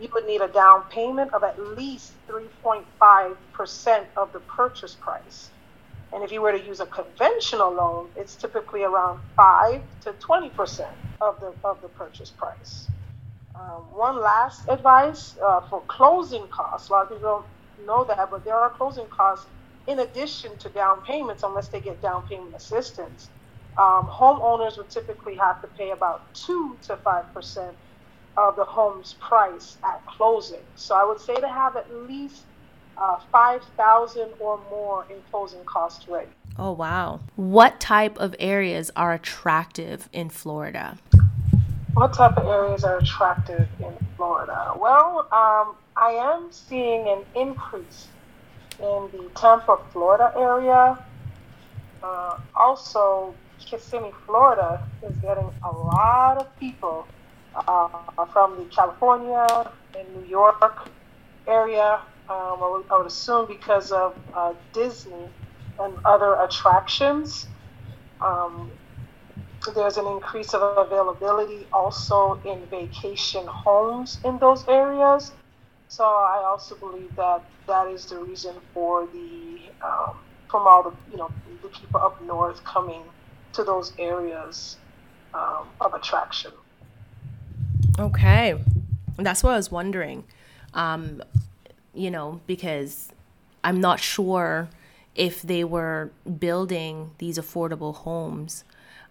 you 0.02 0.08
would 0.12 0.26
need 0.26 0.40
a 0.40 0.48
down 0.48 0.82
payment 0.90 1.32
of 1.32 1.44
at 1.44 1.56
least 1.60 2.12
3.5% 2.28 4.04
of 4.16 4.32
the 4.32 4.40
purchase 4.40 4.96
price. 4.96 5.50
And 6.12 6.24
if 6.24 6.32
you 6.32 6.42
were 6.42 6.50
to 6.50 6.62
use 6.62 6.80
a 6.80 6.86
conventional 6.86 7.72
loan, 7.72 8.08
it's 8.16 8.34
typically 8.34 8.82
around 8.82 9.20
5 9.36 9.80
to 10.02 10.12
20% 10.12 10.86
of 11.20 11.38
the, 11.38 11.54
of 11.62 11.80
the 11.80 11.88
purchase 11.88 12.30
price. 12.30 12.88
Um, 13.54 13.82
one 13.94 14.20
last 14.20 14.68
advice 14.68 15.36
uh, 15.42 15.60
for 15.70 15.82
closing 15.82 16.48
costs. 16.48 16.88
A 16.88 16.92
lot 16.92 17.02
of 17.04 17.08
people 17.10 17.44
don't 17.78 17.86
know 17.86 18.02
that, 18.04 18.28
but 18.28 18.44
there 18.44 18.56
are 18.56 18.70
closing 18.70 19.06
costs 19.06 19.46
in 19.86 20.00
addition 20.00 20.56
to 20.58 20.68
down 20.70 21.00
payments 21.02 21.44
unless 21.44 21.68
they 21.68 21.80
get 21.80 22.02
down 22.02 22.26
payment 22.26 22.54
assistance. 22.56 23.30
Um, 23.78 24.06
homeowners 24.06 24.76
would 24.78 24.90
typically 24.90 25.36
have 25.36 25.62
to 25.62 25.68
pay 25.68 25.92
about 25.92 26.34
2 26.34 26.76
to 26.88 26.96
5% 26.96 27.74
of 28.36 28.56
the 28.56 28.64
home's 28.64 29.14
price 29.14 29.76
at 29.84 30.04
closing. 30.06 30.60
So 30.76 30.94
I 30.94 31.04
would 31.04 31.20
say 31.20 31.34
to 31.34 31.48
have 31.48 31.76
at 31.76 31.92
least 32.08 32.44
uh, 32.96 33.18
5000 33.30 34.30
or 34.38 34.60
more 34.70 35.04
in 35.10 35.16
closing 35.30 35.64
cost 35.64 36.06
ready. 36.08 36.30
Oh, 36.58 36.72
wow. 36.72 37.20
What 37.36 37.80
type 37.80 38.18
of 38.18 38.34
areas 38.38 38.90
are 38.96 39.14
attractive 39.14 40.08
in 40.12 40.28
Florida? 40.28 40.98
What 41.94 42.12
type 42.14 42.36
of 42.36 42.46
areas 42.46 42.84
are 42.84 42.98
attractive 42.98 43.68
in 43.78 43.92
Florida? 44.16 44.74
Well, 44.78 45.28
um, 45.32 45.74
I 45.96 46.12
am 46.12 46.50
seeing 46.50 47.08
an 47.08 47.24
increase 47.34 48.08
in 48.78 49.08
the 49.12 49.30
Tampa, 49.34 49.78
Florida 49.92 50.32
area. 50.36 50.98
Uh, 52.02 52.38
also, 52.54 53.34
Kissimmee, 53.60 54.12
Florida 54.26 54.86
is 55.02 55.16
getting 55.18 55.50
a 55.64 55.70
lot 55.70 56.38
of 56.38 56.58
people 56.58 57.06
uh, 57.54 58.24
from 58.32 58.58
the 58.58 58.64
California 58.66 59.70
and 59.98 60.16
New 60.16 60.28
York 60.28 60.88
area. 61.46 62.00
Um, 62.28 62.62
I, 62.62 62.70
would, 62.72 62.84
I, 62.90 62.98
would, 62.98 63.06
assume 63.06 63.46
because 63.46 63.92
of 63.92 64.16
uh, 64.34 64.54
Disney 64.72 65.28
and 65.78 65.94
other 66.04 66.34
attractions. 66.40 67.46
Um, 68.20 68.70
there's 69.74 69.96
an 69.96 70.06
increase 70.06 70.54
of 70.54 70.62
availability 70.62 71.66
also 71.72 72.40
in 72.44 72.64
vacation 72.66 73.46
homes 73.46 74.18
in 74.24 74.38
those 74.38 74.66
areas. 74.68 75.32
So 75.88 76.04
I 76.04 76.42
also 76.44 76.74
believe 76.76 77.14
that 77.16 77.44
that 77.66 77.86
is 77.86 78.06
the 78.06 78.18
reason 78.18 78.54
for 78.72 79.06
the 79.06 79.58
um, 79.84 80.16
from 80.48 80.66
all 80.66 80.82
the 80.82 80.92
you 81.10 81.18
know 81.18 81.30
the 81.62 81.68
people 81.68 82.00
up 82.00 82.20
north 82.22 82.64
coming 82.64 83.02
to 83.52 83.62
those 83.62 83.92
areas 83.98 84.76
um, 85.34 85.68
of 85.80 85.94
attraction. 85.94 86.52
Okay, 87.98 88.58
that's 89.16 89.42
what 89.42 89.52
I 89.52 89.56
was 89.56 89.70
wondering. 89.70 90.24
Um, 90.74 91.22
you 91.94 92.10
know, 92.10 92.40
because 92.46 93.10
I'm 93.62 93.80
not 93.80 94.00
sure 94.00 94.68
if 95.14 95.42
they 95.42 95.62
were 95.62 96.10
building 96.38 97.10
these 97.18 97.38
affordable 97.38 97.94
homes 97.94 98.64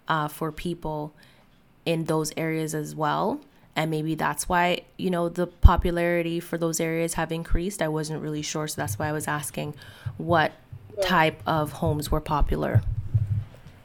uh, 0.08 0.28
for 0.28 0.50
people 0.50 1.14
in 1.86 2.04
those 2.04 2.32
areas 2.36 2.74
as 2.74 2.94
well. 2.94 3.40
And 3.74 3.90
maybe 3.90 4.14
that's 4.14 4.48
why, 4.48 4.82
you 4.98 5.10
know, 5.10 5.28
the 5.28 5.46
popularity 5.46 6.40
for 6.40 6.58
those 6.58 6.80
areas 6.80 7.14
have 7.14 7.32
increased. 7.32 7.80
I 7.80 7.88
wasn't 7.88 8.20
really 8.20 8.42
sure. 8.42 8.68
So 8.68 8.80
that's 8.80 8.98
why 8.98 9.08
I 9.08 9.12
was 9.12 9.26
asking 9.26 9.74
what 10.18 10.52
yeah. 10.98 11.04
type 11.06 11.40
of 11.46 11.72
homes 11.72 12.10
were 12.10 12.20
popular. 12.20 12.82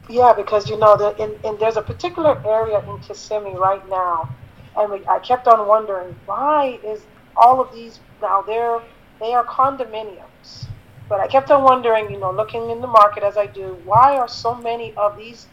Yeah, 0.09 0.33
because, 0.33 0.69
you 0.69 0.77
know, 0.77 0.97
the, 0.97 1.15
in, 1.21 1.37
in, 1.43 1.57
there's 1.57 1.77
a 1.77 1.81
particular 1.81 2.41
area 2.45 2.79
in 2.79 2.99
Kissimmee 2.99 3.55
right 3.55 3.87
now. 3.89 4.29
And 4.77 4.91
we, 4.91 5.05
I 5.07 5.19
kept 5.19 5.47
on 5.47 5.67
wondering, 5.67 6.15
why 6.25 6.79
is 6.83 7.01
all 7.35 7.61
of 7.61 7.73
these 7.73 7.99
now 8.21 8.41
they're 8.41 8.81
they 9.19 9.31
are 9.31 9.45
condominiums 9.45 10.65
but 11.07 11.19
i 11.19 11.27
kept 11.27 11.51
on 11.51 11.63
wondering 11.63 12.09
you 12.09 12.19
know 12.19 12.31
looking 12.31 12.71
in 12.71 12.81
the 12.81 12.87
market 12.87 13.21
as 13.21 13.37
i 13.37 13.45
do 13.45 13.77
why 13.85 14.17
are 14.17 14.27
so 14.27 14.55
many 14.55 14.91
of 14.97 15.15
these 15.15 15.45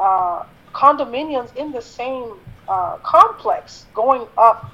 uh, 0.00 0.42
condominiums 0.72 1.54
in 1.56 1.70
the 1.70 1.80
same 1.80 2.32
uh, 2.68 2.96
complex 2.98 3.86
going 3.94 4.26
up 4.36 4.70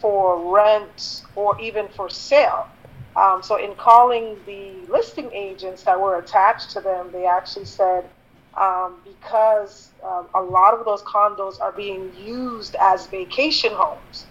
for 0.00 0.54
rent 0.54 1.22
or 1.34 1.60
even 1.60 1.88
for 1.88 2.08
sale. 2.08 2.68
Um, 3.16 3.42
so, 3.42 3.56
in 3.56 3.74
calling 3.74 4.36
the 4.46 4.74
listing 4.88 5.30
agents 5.32 5.82
that 5.82 6.00
were 6.00 6.18
attached 6.18 6.70
to 6.70 6.80
them, 6.80 7.10
they 7.12 7.26
actually 7.26 7.64
said 7.64 8.04
um, 8.58 8.96
because 9.04 9.90
um, 10.04 10.26
a 10.34 10.42
lot 10.42 10.74
of 10.74 10.84
those 10.84 11.02
condos 11.02 11.60
are 11.60 11.72
being 11.72 12.12
used 12.16 12.76
as 12.80 13.06
vacation 13.06 13.72
homes, 13.72 14.26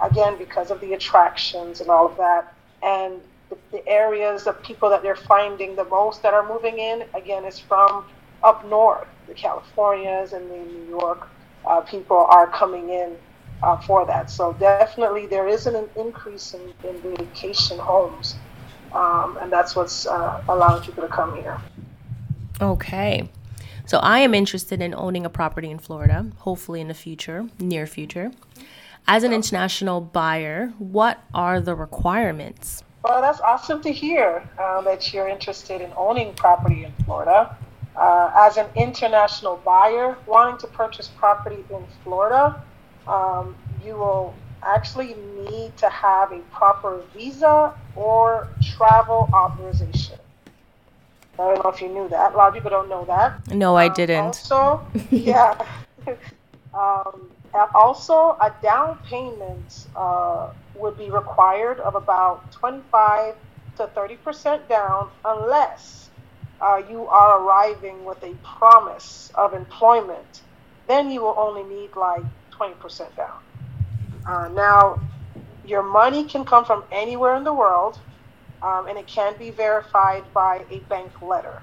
again, 0.00 0.36
because 0.38 0.70
of 0.70 0.80
the 0.80 0.92
attractions 0.92 1.80
and 1.80 1.90
all 1.90 2.06
of 2.06 2.16
that. 2.16 2.54
And 2.82 3.20
the, 3.48 3.58
the 3.72 3.86
areas 3.88 4.46
of 4.46 4.62
people 4.62 4.90
that 4.90 5.02
they're 5.02 5.16
finding 5.16 5.76
the 5.76 5.84
most 5.84 6.22
that 6.22 6.34
are 6.34 6.46
moving 6.48 6.78
in, 6.78 7.04
again, 7.14 7.44
is 7.44 7.58
from 7.58 8.04
up 8.42 8.66
north 8.68 9.06
the 9.26 9.34
Californias 9.34 10.32
and 10.32 10.50
the 10.50 10.56
New 10.56 10.88
York 10.88 11.28
uh, 11.66 11.80
people 11.82 12.16
are 12.16 12.46
coming 12.48 12.90
in 12.90 13.16
uh, 13.62 13.76
for 13.78 14.06
that. 14.06 14.30
So 14.30 14.54
definitely 14.54 15.26
there 15.26 15.46
is 15.46 15.66
an 15.66 15.88
increase 15.96 16.54
in, 16.54 16.60
in 16.88 17.16
vacation 17.16 17.78
homes, 17.78 18.36
um, 18.92 19.38
and 19.40 19.52
that's 19.52 19.76
what's 19.76 20.06
uh, 20.06 20.42
allowing 20.48 20.82
people 20.82 21.02
to 21.02 21.08
come 21.08 21.36
here. 21.36 21.58
Okay. 22.60 23.28
So 23.90 23.98
I 23.98 24.20
am 24.20 24.34
interested 24.34 24.80
in 24.80 24.94
owning 24.94 25.26
a 25.26 25.28
property 25.28 25.68
in 25.68 25.80
Florida, 25.80 26.30
hopefully 26.36 26.80
in 26.80 26.86
the 26.86 26.94
future, 26.94 27.48
near 27.58 27.88
future. 27.88 28.30
As 29.08 29.24
an 29.24 29.32
international 29.32 30.00
buyer, 30.00 30.72
what 30.78 31.18
are 31.34 31.60
the 31.60 31.74
requirements? 31.74 32.84
Well, 33.02 33.20
that's 33.20 33.40
awesome 33.40 33.82
to 33.82 33.92
hear 33.92 34.48
uh, 34.60 34.82
that 34.82 35.12
you're 35.12 35.26
interested 35.26 35.80
in 35.80 35.90
owning 35.96 36.34
property 36.34 36.84
in 36.84 36.92
Florida 37.04 37.56
uh, 37.96 38.30
as 38.32 38.58
an 38.58 38.68
international 38.76 39.56
buyer 39.64 40.16
wanting 40.24 40.58
to 40.58 40.68
purchase 40.68 41.08
property 41.08 41.64
in 41.68 41.84
Florida, 42.04 42.62
um, 43.08 43.56
you 43.84 43.94
will 43.94 44.36
actually 44.62 45.16
need 45.50 45.76
to 45.78 45.88
have 45.88 46.30
a 46.30 46.38
proper 46.52 47.02
visa 47.12 47.74
or 47.96 48.46
travel 48.62 49.28
authorization. 49.34 50.19
I 51.40 51.54
don't 51.54 51.64
know 51.64 51.70
if 51.70 51.80
you 51.80 51.88
knew 51.88 52.08
that. 52.08 52.34
A 52.34 52.36
lot 52.36 52.48
of 52.48 52.54
people 52.54 52.70
don't 52.70 52.88
know 52.88 53.04
that. 53.06 53.54
No, 53.54 53.76
I 53.76 53.86
um, 53.86 53.94
didn't. 53.94 54.24
Also, 54.24 54.86
yeah. 55.10 55.66
um, 56.74 57.30
also, 57.74 58.36
a 58.40 58.52
down 58.62 58.98
payment 59.06 59.86
uh, 59.96 60.50
would 60.74 60.98
be 60.98 61.10
required 61.10 61.80
of 61.80 61.94
about 61.94 62.52
25 62.52 63.34
to 63.76 63.86
30 63.86 64.16
percent 64.16 64.68
down, 64.68 65.10
unless 65.24 66.10
uh, 66.60 66.82
you 66.90 67.06
are 67.06 67.40
arriving 67.40 68.04
with 68.04 68.22
a 68.22 68.34
promise 68.44 69.32
of 69.34 69.54
employment, 69.54 70.42
then 70.86 71.10
you 71.10 71.22
will 71.22 71.34
only 71.38 71.62
need 71.62 71.94
like 71.96 72.22
20% 72.52 73.16
down. 73.16 73.38
Uh, 74.26 74.48
now, 74.48 75.00
your 75.64 75.82
money 75.82 76.24
can 76.24 76.44
come 76.44 76.64
from 76.64 76.84
anywhere 76.92 77.36
in 77.36 77.44
the 77.44 77.52
world, 77.52 77.98
um, 78.62 78.86
and 78.88 78.98
it 78.98 79.06
can 79.06 79.36
be 79.38 79.50
verified 79.50 80.24
by 80.34 80.64
a 80.70 80.78
bank 80.80 81.22
letter. 81.22 81.62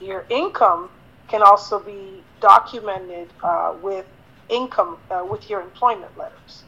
Your 0.00 0.26
income 0.30 0.90
can 1.28 1.42
also 1.42 1.78
be 1.80 2.22
documented 2.40 3.28
uh, 3.42 3.74
with 3.82 4.06
income 4.48 4.98
uh, 5.10 5.26
with 5.28 5.50
your 5.50 5.60
employment 5.60 6.16
letters 6.16 6.64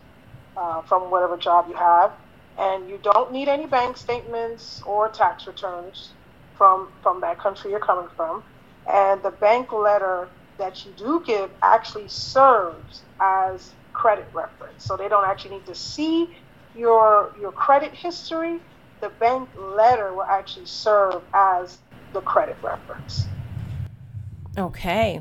uh, 0.56 0.82
from 0.82 1.10
whatever 1.10 1.36
job 1.36 1.66
you 1.68 1.74
have, 1.74 2.12
and 2.58 2.88
you 2.88 2.98
don't 3.02 3.32
need 3.32 3.48
any 3.48 3.66
bank 3.66 3.96
statements 3.96 4.82
or 4.86 5.08
tax 5.08 5.46
returns 5.46 6.10
from 6.56 6.88
from 7.02 7.20
that 7.20 7.38
country 7.38 7.70
you're 7.70 7.80
coming 7.80 8.08
from, 8.16 8.42
and 8.90 9.22
the 9.22 9.30
bank 9.30 9.72
letter 9.72 10.28
that 10.58 10.84
you 10.84 10.92
do 10.96 11.22
give 11.24 11.50
actually 11.62 12.08
serves 12.08 13.02
as 13.20 13.74
credit 13.92 14.28
reference. 14.32 14.84
So 14.84 14.96
they 14.96 15.08
don't 15.08 15.26
actually 15.26 15.56
need 15.56 15.66
to 15.66 15.74
see 15.74 16.34
your 16.74 17.32
your 17.40 17.52
credit 17.52 17.92
history. 17.94 18.60
The 19.00 19.10
bank 19.20 19.48
letter 19.56 20.12
will 20.12 20.24
actually 20.24 20.66
serve 20.66 21.22
as 21.32 21.78
the 22.12 22.20
credit 22.20 22.56
reference. 22.62 23.26
Okay. 24.56 25.20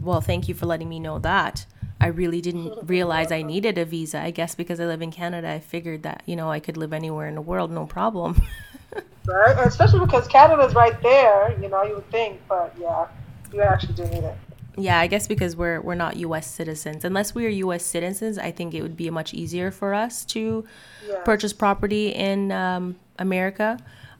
Well, 0.00 0.20
thank 0.20 0.48
you 0.48 0.54
for 0.54 0.66
letting 0.66 0.88
me 0.88 1.00
know 1.00 1.18
that. 1.18 1.66
I 2.00 2.06
really 2.08 2.40
didn't 2.40 2.74
realize 2.88 3.32
I 3.32 3.42
needed 3.42 3.76
a 3.78 3.84
visa. 3.84 4.20
I 4.20 4.30
guess 4.30 4.54
because 4.54 4.78
I 4.78 4.86
live 4.86 5.02
in 5.02 5.10
Canada, 5.10 5.50
I 5.50 5.58
figured 5.58 6.04
that, 6.04 6.22
you 6.26 6.36
know, 6.36 6.50
I 6.50 6.60
could 6.60 6.76
live 6.76 6.92
anywhere 6.92 7.28
in 7.28 7.34
the 7.34 7.40
world, 7.40 7.72
no 7.72 7.86
problem. 7.86 8.40
right? 9.26 9.66
Especially 9.66 10.00
because 10.00 10.28
Canada's 10.28 10.74
right 10.74 11.00
there, 11.02 11.58
you 11.60 11.68
know, 11.68 11.82
you 11.82 11.96
would 11.96 12.10
think, 12.10 12.40
but 12.48 12.74
yeah, 12.80 13.06
you 13.52 13.60
actually 13.62 13.94
do 13.94 14.04
need 14.04 14.24
it. 14.24 14.36
Yeah, 14.78 14.98
I 14.98 15.06
guess 15.06 15.26
because 15.26 15.56
we're 15.56 15.80
we're 15.80 15.94
not 15.94 16.16
U.S. 16.16 16.46
citizens. 16.46 17.04
Unless 17.04 17.34
we 17.34 17.46
are 17.46 17.50
U.S. 17.50 17.84
citizens, 17.84 18.38
I 18.38 18.50
think 18.50 18.74
it 18.74 18.82
would 18.82 18.96
be 18.96 19.10
much 19.10 19.34
easier 19.34 19.70
for 19.70 19.94
us 19.94 20.24
to 20.26 20.64
yes. 21.06 21.18
purchase 21.24 21.52
property 21.52 22.08
in 22.08 22.52
um, 22.52 22.96
America. 23.18 23.78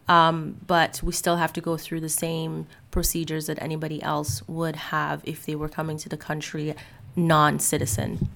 Um, 0.09 0.57
but 0.67 1.03
we 1.03 1.13
still 1.13 1.37
have 1.37 1.53
to 1.53 1.61
go 1.61 1.77
through 1.77 2.01
the 2.01 2.09
same 2.09 2.67
procedures 2.91 3.47
that 3.47 3.61
anybody 3.61 4.03
else 4.03 4.47
would 4.49 4.77
have 4.77 5.21
if 5.25 5.45
they 5.45 5.55
were 5.55 5.69
coming 5.69 5.99
to 5.99 6.09
the 6.09 6.17
country 6.17 6.75
non-citizen. 7.15 8.29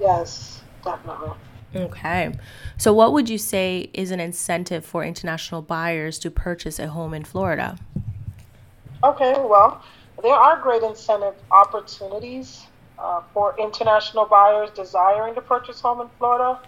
Yes, 0.00 0.62
definitely. 0.84 1.32
Okay. 1.74 2.32
So, 2.78 2.92
what 2.92 3.12
would 3.12 3.28
you 3.28 3.38
say 3.38 3.90
is 3.92 4.12
an 4.12 4.20
incentive 4.20 4.84
for 4.84 5.04
international 5.04 5.62
buyers 5.62 6.18
to 6.20 6.30
purchase 6.30 6.78
a 6.78 6.88
home 6.88 7.12
in 7.12 7.24
Florida? 7.24 7.78
Okay, 9.02 9.34
well, 9.36 9.82
there 10.24 10.34
are 10.36 10.62
great 10.62 10.82
incentive 10.84 11.36
opportunities 11.52 12.66
uh, 12.98 13.22
for 13.34 13.56
international 13.60 14.26
buyers 14.26 14.70
desiring 14.76 15.36
to 15.36 15.42
purchase 15.42 15.80
home 15.82 16.02
in 16.02 16.08
Florida. 16.18 16.60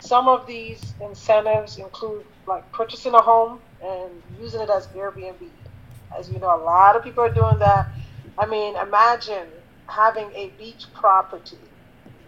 Some 0.00 0.28
of 0.28 0.46
these 0.46 0.96
incentives 1.00 1.78
include 1.78 2.26
like 2.46 2.64
purchasing 2.72 3.14
a 3.14 3.22
home 3.22 3.62
and 3.82 4.22
using 4.30 4.62
it 4.62 4.70
as 4.70 4.88
Airbnb. 4.88 5.52
As 6.18 6.30
you 6.30 6.40
know, 6.40 6.54
a 6.56 6.62
lot 6.64 6.96
of 6.96 7.04
people 7.04 7.24
are 7.24 7.34
doing 7.34 7.60
that. 7.60 7.86
I 8.38 8.46
mean, 8.46 8.76
imagine 8.76 9.48
having 9.90 10.30
a 10.36 10.54
beach 10.58 10.84
property 10.94 11.72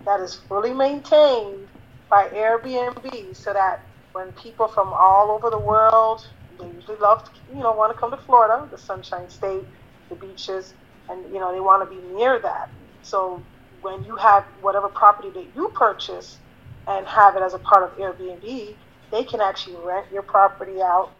that 0.06 0.20
is 0.20 0.34
fully 0.34 0.74
maintained 0.74 1.68
by 2.10 2.28
Airbnb 2.28 3.36
so 3.36 3.54
that 3.54 3.80
when 4.12 4.32
people 4.32 4.68
from 4.68 4.92
all 4.94 5.32
over 5.32 5.50
the 5.50 5.60
world, 5.60 6.22
they 6.60 6.66
usually 6.66 6.98
love, 6.98 7.24
to, 7.24 7.30
you 7.48 7.62
know, 7.62 7.74
want 7.74 7.94
to 7.94 8.00
come 8.00 8.12
to 8.12 8.18
Florida, 8.18 8.68
the 8.72 8.78
Sunshine 8.78 9.30
State, 9.30 9.64
the 10.12 10.26
beaches, 10.26 10.74
and 11.08 11.34
you 11.34 11.40
know 11.40 11.52
they 11.52 11.60
want 11.60 11.82
to 11.84 11.90
be 11.96 12.02
near 12.06 12.40
that. 12.42 12.68
So 13.02 13.48
when 13.80 14.04
you 14.04 14.16
have 14.18 14.44
whatever 14.62 14.90
property 14.90 15.30
that 15.34 15.52
you 15.56 15.72
purchase 15.76 16.40
and 16.88 17.06
have 17.08 17.36
it 17.36 17.42
as 17.42 17.54
a 17.54 17.60
part 17.60 17.84
of 17.84 17.98
Airbnb, 17.98 18.78
they 19.12 19.24
can 19.24 19.42
actually 19.42 19.76
rent 19.84 20.06
your 20.12 20.24
property 20.24 20.82
out 20.82 21.10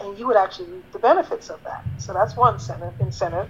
and 0.00 0.18
you 0.18 0.28
would 0.28 0.36
actually 0.38 0.70
reap 0.72 0.92
the 0.92 1.00
benefits 1.00 1.50
of 1.50 1.60
that. 1.64 1.84
So 1.98 2.14
that's 2.14 2.36
one 2.36 2.58
incentive. 3.00 3.48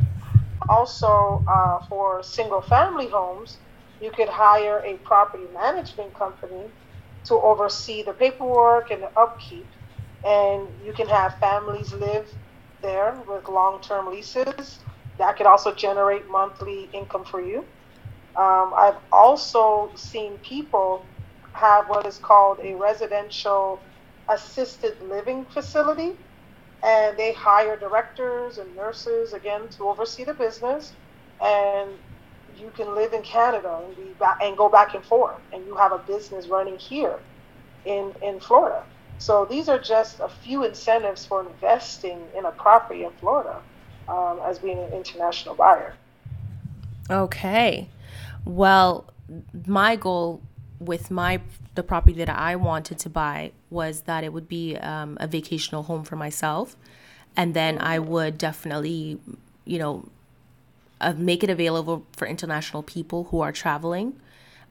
Also, 0.69 1.45
uh, 1.51 1.81
for 1.89 2.23
single 2.23 2.63
family 2.63 3.09
homes, 3.09 3.61
you 4.01 4.13
could 4.13 4.29
hire 4.31 4.83
a 4.87 4.99
property 5.05 5.47
management 5.53 6.15
company 6.15 6.73
to 7.27 7.35
oversee 7.35 8.03
the 8.03 8.15
paperwork 8.15 8.91
and 8.91 9.03
the 9.03 9.11
upkeep. 9.21 9.71
And 10.25 10.69
you 10.83 10.93
can 10.95 11.09
have 11.09 11.39
families 11.41 11.93
live 11.93 12.29
there 12.83 13.23
with 13.27 13.49
long 13.49 13.81
term 13.83 14.09
leases. 14.11 14.85
That 15.20 15.38
could 15.38 15.46
also 15.46 15.74
generate 15.74 16.24
monthly 16.30 16.90
income 16.94 17.26
for 17.26 17.42
you. 17.42 17.66
Um, 18.37 18.72
I've 18.78 18.98
also 19.12 19.92
seen 19.96 20.38
people 20.38 21.11
have 21.54 21.87
what 21.88 22.06
is 22.06 22.18
called 22.18 22.59
a 22.64 22.74
residential 22.76 23.85
assisted 24.30 24.94
living 25.02 25.46
facility, 25.52 26.14
and 26.85 27.18
they 27.18 27.35
hire 27.35 27.78
directors 27.78 28.59
and 28.59 28.74
nurses 28.76 29.35
again 29.35 29.68
to 29.76 29.85
oversee 29.88 30.24
the 30.24 30.35
business. 30.35 30.96
And 31.42 31.98
you 32.52 32.72
can 32.72 32.94
live 32.94 33.12
in 33.14 33.22
Canada 33.22 33.83
and 33.85 33.96
be 33.96 34.16
back, 34.20 34.37
and 34.42 34.56
go 34.56 34.70
back 34.70 34.94
and 34.94 35.04
forth, 35.04 35.42
and 35.52 35.66
you 35.66 35.76
have 35.76 35.92
a 35.92 36.04
business 36.06 36.48
running 36.50 36.78
here 36.78 37.20
in 37.85 38.14
in 38.22 38.40
Florida. 38.40 38.85
So 39.18 39.46
these 39.50 39.68
are 39.68 39.80
just 39.80 40.20
a 40.20 40.28
few 40.28 40.64
incentives 40.64 41.26
for 41.26 41.48
investing 41.50 42.30
in 42.37 42.46
a 42.46 42.52
property 42.52 43.04
in 43.04 43.12
Florida 43.20 43.62
um, 44.11 44.40
as 44.44 44.59
being 44.59 44.79
an 44.79 44.92
international 44.92 45.55
buyer. 45.55 45.94
Okay. 47.09 47.88
Well, 48.44 49.07
my 49.66 49.96
goal 49.96 50.40
with 50.79 51.11
my 51.11 51.40
the 51.75 51.83
property 51.83 52.14
that 52.14 52.29
I 52.29 52.57
wanted 52.57 52.99
to 52.99 53.09
buy 53.09 53.53
was 53.70 54.03
that 54.03 54.25
it 54.25 54.33
would 54.33 54.49
be 54.49 54.77
um, 54.77 55.16
a 55.20 55.27
vacational 55.27 55.85
home 55.85 56.03
for 56.03 56.16
myself, 56.16 56.77
and 57.37 57.55
then 57.55 57.79
I 57.79 57.99
would 57.99 58.38
definitely, 58.38 59.20
you 59.64 59.79
know, 59.79 60.09
uh, 61.01 61.14
make 61.16 61.44
it 61.44 61.51
available 61.51 62.05
for 62.12 62.27
international 62.27 62.83
people 62.83 63.25
who 63.25 63.40
are 63.40 63.53
traveling 63.53 64.20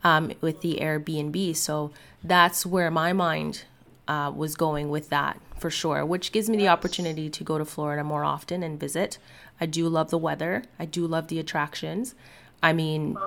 um, 0.04 0.34
with 0.41 0.62
the 0.62 0.80
Airbnb. 0.82 1.56
So 1.56 1.91
that's 2.23 2.65
where 2.65 2.91
my 2.91 3.13
mind 3.13 3.63
uh, 4.08 4.32
was 4.36 4.56
going 4.56 4.89
with 4.89 5.10
that 5.10 5.39
for 5.60 5.69
sure, 5.69 6.06
which 6.06 6.32
gives 6.32 6.50
me 6.50 6.58
the 6.58 6.67
opportunity 6.67 7.30
to 7.30 7.43
go 7.43 7.58
to 7.58 7.65
Florida 7.65 8.04
more 8.04 8.24
often 8.24 8.63
and 8.63 8.80
visit. 8.80 9.17
I 9.60 9.65
do 9.65 9.88
love 9.88 10.10
the 10.10 10.17
weather. 10.17 10.63
I 10.78 10.86
do 10.86 11.06
love 11.06 11.28
the 11.28 11.39
attractions. 11.39 12.15
I 12.62 12.74
mean, 12.74 13.17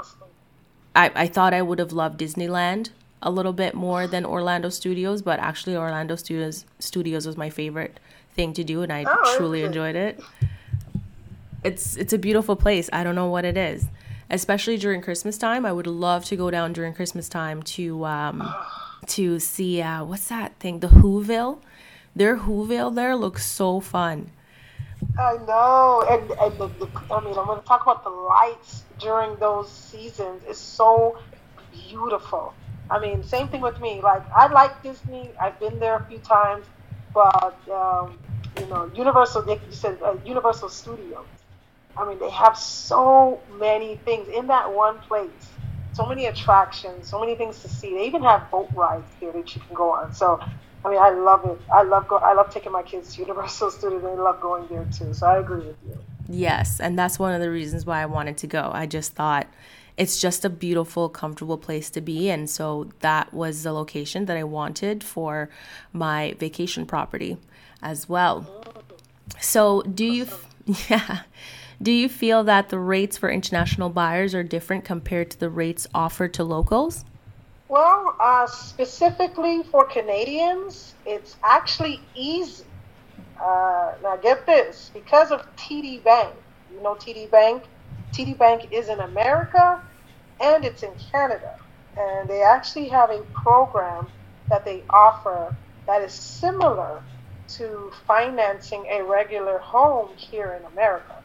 I, 0.94 1.10
I 1.14 1.26
thought 1.26 1.54
I 1.54 1.62
would 1.62 1.78
have 1.78 1.92
loved 1.92 2.20
Disneyland 2.20 2.90
a 3.22 3.30
little 3.30 3.52
bit 3.52 3.74
more 3.74 4.06
than 4.06 4.24
Orlando 4.24 4.68
Studios, 4.68 5.22
but 5.22 5.38
actually 5.38 5.76
Orlando 5.76 6.16
Studios 6.16 6.66
Studios 6.78 7.26
was 7.26 7.36
my 7.36 7.50
favorite 7.50 8.00
thing 8.34 8.52
to 8.54 8.64
do, 8.64 8.82
and 8.82 8.92
I 8.92 9.04
oh, 9.06 9.36
truly 9.36 9.62
enjoyed 9.62 9.96
it. 9.96 10.20
It's 11.62 11.96
it's 11.96 12.12
a 12.12 12.18
beautiful 12.18 12.56
place. 12.56 12.90
I 12.92 13.04
don't 13.04 13.14
know 13.14 13.28
what 13.28 13.44
it 13.44 13.56
is, 13.56 13.86
especially 14.28 14.76
during 14.76 15.00
Christmas 15.02 15.38
time. 15.38 15.64
I 15.64 15.72
would 15.72 15.86
love 15.86 16.24
to 16.26 16.36
go 16.36 16.50
down 16.50 16.72
during 16.72 16.94
Christmas 16.94 17.28
time 17.28 17.62
to 17.62 18.04
um, 18.04 18.54
to 19.06 19.38
see 19.38 19.80
uh, 19.80 20.04
what's 20.04 20.28
that 20.28 20.58
thing, 20.58 20.80
the 20.80 20.88
Whoville. 20.88 21.60
Their 22.14 22.36
Whoville 22.36 22.94
there 22.94 23.16
looks 23.16 23.46
so 23.46 23.80
fun. 23.80 24.30
I 25.18 25.36
know, 25.46 26.04
and 26.08 26.30
and 26.30 26.58
the, 26.58 26.68
the, 26.84 26.88
I 27.10 27.20
mean, 27.24 27.36
I'm 27.38 27.46
going 27.46 27.60
to 27.60 27.66
talk 27.66 27.82
about 27.82 28.04
the 28.04 28.10
lights 28.10 28.84
during 28.98 29.36
those 29.38 29.70
seasons. 29.70 30.42
It's 30.46 30.58
so 30.58 31.18
beautiful. 31.70 32.54
I 32.90 32.98
mean, 32.98 33.22
same 33.22 33.48
thing 33.48 33.62
with 33.62 33.80
me. 33.80 34.00
Like, 34.02 34.22
I 34.34 34.52
like 34.52 34.82
Disney. 34.82 35.30
I've 35.40 35.58
been 35.58 35.78
there 35.78 35.96
a 35.96 36.04
few 36.04 36.18
times, 36.18 36.66
but 37.14 37.56
um, 37.70 38.18
you 38.58 38.66
know, 38.66 38.90
Universal. 38.94 39.42
They 39.42 39.54
you 39.54 39.72
said 39.72 39.98
uh, 40.02 40.16
Universal 40.24 40.68
Studios. 40.68 41.26
I 41.96 42.08
mean, 42.08 42.18
they 42.18 42.30
have 42.30 42.56
so 42.56 43.40
many 43.58 43.96
things 43.96 44.28
in 44.28 44.46
that 44.48 44.72
one 44.72 44.98
place. 45.00 45.48
So 45.92 46.06
many 46.06 46.26
attractions, 46.26 47.08
so 47.08 47.20
many 47.20 47.34
things 47.34 47.60
to 47.60 47.68
see. 47.68 47.94
They 47.94 48.06
even 48.06 48.22
have 48.22 48.50
boat 48.50 48.70
rides 48.74 49.12
here 49.20 49.32
that 49.32 49.54
you 49.54 49.60
can 49.60 49.74
go 49.74 49.92
on. 49.92 50.14
So 50.14 50.40
I 50.84 50.90
mean, 50.90 50.98
I 50.98 51.10
love 51.10 51.44
it. 51.44 51.60
I 51.72 51.82
love 51.82 52.08
go. 52.08 52.16
I 52.16 52.32
love 52.34 52.52
taking 52.52 52.72
my 52.72 52.82
kids 52.82 53.14
to 53.14 53.20
Universal 53.20 53.70
Studios. 53.78 54.02
They 54.02 54.14
love 54.14 54.40
going 54.40 54.66
there 54.68 54.86
too. 54.92 55.14
So 55.14 55.26
I 55.26 55.38
agree 55.38 55.66
with 55.66 55.76
you. 55.86 55.98
Yes, 56.28 56.80
and 56.80 56.98
that's 56.98 57.18
one 57.18 57.34
of 57.34 57.40
the 57.40 57.50
reasons 57.50 57.84
why 57.84 58.02
I 58.02 58.06
wanted 58.06 58.36
to 58.38 58.46
go. 58.46 58.70
I 58.72 58.86
just 58.86 59.12
thought 59.12 59.46
it's 59.96 60.20
just 60.20 60.44
a 60.44 60.50
beautiful, 60.50 61.08
comfortable 61.08 61.58
place 61.58 61.90
to 61.90 62.00
be, 62.00 62.30
and 62.30 62.48
so 62.48 62.90
that 63.00 63.32
was 63.32 63.62
the 63.62 63.72
location 63.72 64.24
that 64.26 64.36
I 64.36 64.44
wanted 64.44 65.04
for 65.04 65.50
my 65.92 66.34
vacation 66.38 66.86
property 66.86 67.36
as 67.82 68.08
well. 68.08 68.46
So, 69.40 69.82
do 69.82 70.04
you? 70.04 70.26
Yeah. 70.88 71.22
Do 71.82 71.90
you 71.90 72.08
feel 72.08 72.44
that 72.44 72.68
the 72.68 72.78
rates 72.78 73.18
for 73.18 73.28
international 73.28 73.90
buyers 73.90 74.32
are 74.36 74.44
different 74.44 74.84
compared 74.84 75.32
to 75.32 75.40
the 75.40 75.50
rates 75.50 75.88
offered 75.92 76.32
to 76.34 76.44
locals? 76.44 77.04
Well, 77.66 78.01
uh, 78.22 78.46
specifically 78.48 79.64
for 79.64 79.86
Canadians, 79.86 80.96
it's 81.06 81.38
actually 81.44 82.08
easy. 82.14 82.66
Uh, 83.42 83.94
now, 84.02 84.16
get 84.16 84.46
this 84.46 84.90
because 84.94 85.32
of 85.32 85.42
TD 85.56 86.04
Bank. 86.04 86.34
You 86.70 86.82
know 86.82 86.94
TD 86.96 87.30
Bank? 87.30 87.64
TD 88.14 88.38
Bank 88.38 88.68
is 88.72 88.88
in 88.90 89.00
America 89.00 89.82
and 90.40 90.64
it's 90.64 90.82
in 90.84 90.94
Canada. 91.12 91.56
And 91.96 92.28
they 92.30 92.42
actually 92.42 92.88
have 92.88 93.10
a 93.10 93.22
program 93.34 94.08
that 94.48 94.64
they 94.64 94.84
offer 94.90 95.56
that 95.86 96.02
is 96.02 96.14
similar 96.14 97.04
to 97.48 97.92
financing 98.06 98.86
a 98.90 99.02
regular 99.04 99.58
home 99.58 100.10
here 100.16 100.54
in 100.60 100.64
America. 100.66 101.16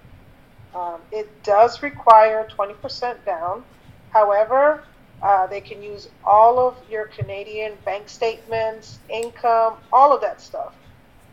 Um, 0.75 1.01
it 1.11 1.43
does 1.43 1.83
require 1.83 2.47
20% 2.57 3.25
down. 3.25 3.65
However, 4.11 4.85
uh, 5.21 5.47
they 5.47 5.61
can 5.61 5.81
use 5.83 6.09
all 6.23 6.59
of 6.59 6.77
your 6.89 7.07
Canadian 7.07 7.73
bank 7.85 8.09
statements, 8.09 9.01
income, 9.09 9.77
all 9.91 10.13
of 10.15 10.21
that 10.21 10.41
stuff, 10.41 10.75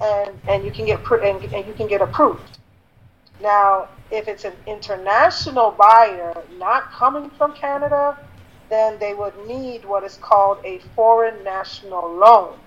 and 0.03 0.40
and 0.49 0.64
you 0.64 0.73
can 0.73 0.87
get 0.87 1.05
pr- 1.05 1.16
and, 1.23 1.44
and 1.55 1.66
you 1.66 1.75
can 1.75 1.88
get 1.88 2.03
approved. 2.03 2.59
Now, 3.40 3.90
if 4.11 4.29
it's 4.29 4.44
an 4.44 4.55
international 4.66 5.73
buyer 5.73 6.35
not 6.53 6.92
coming 6.92 7.31
from 7.31 7.55
Canada, 7.55 8.18
then 8.70 8.99
they 9.01 9.14
would 9.14 9.35
need 9.47 9.85
what 9.85 10.05
is 10.05 10.16
called 10.16 10.59
a 10.64 10.81
foreign 10.97 11.44
national 11.44 12.14
loan, 12.16 12.61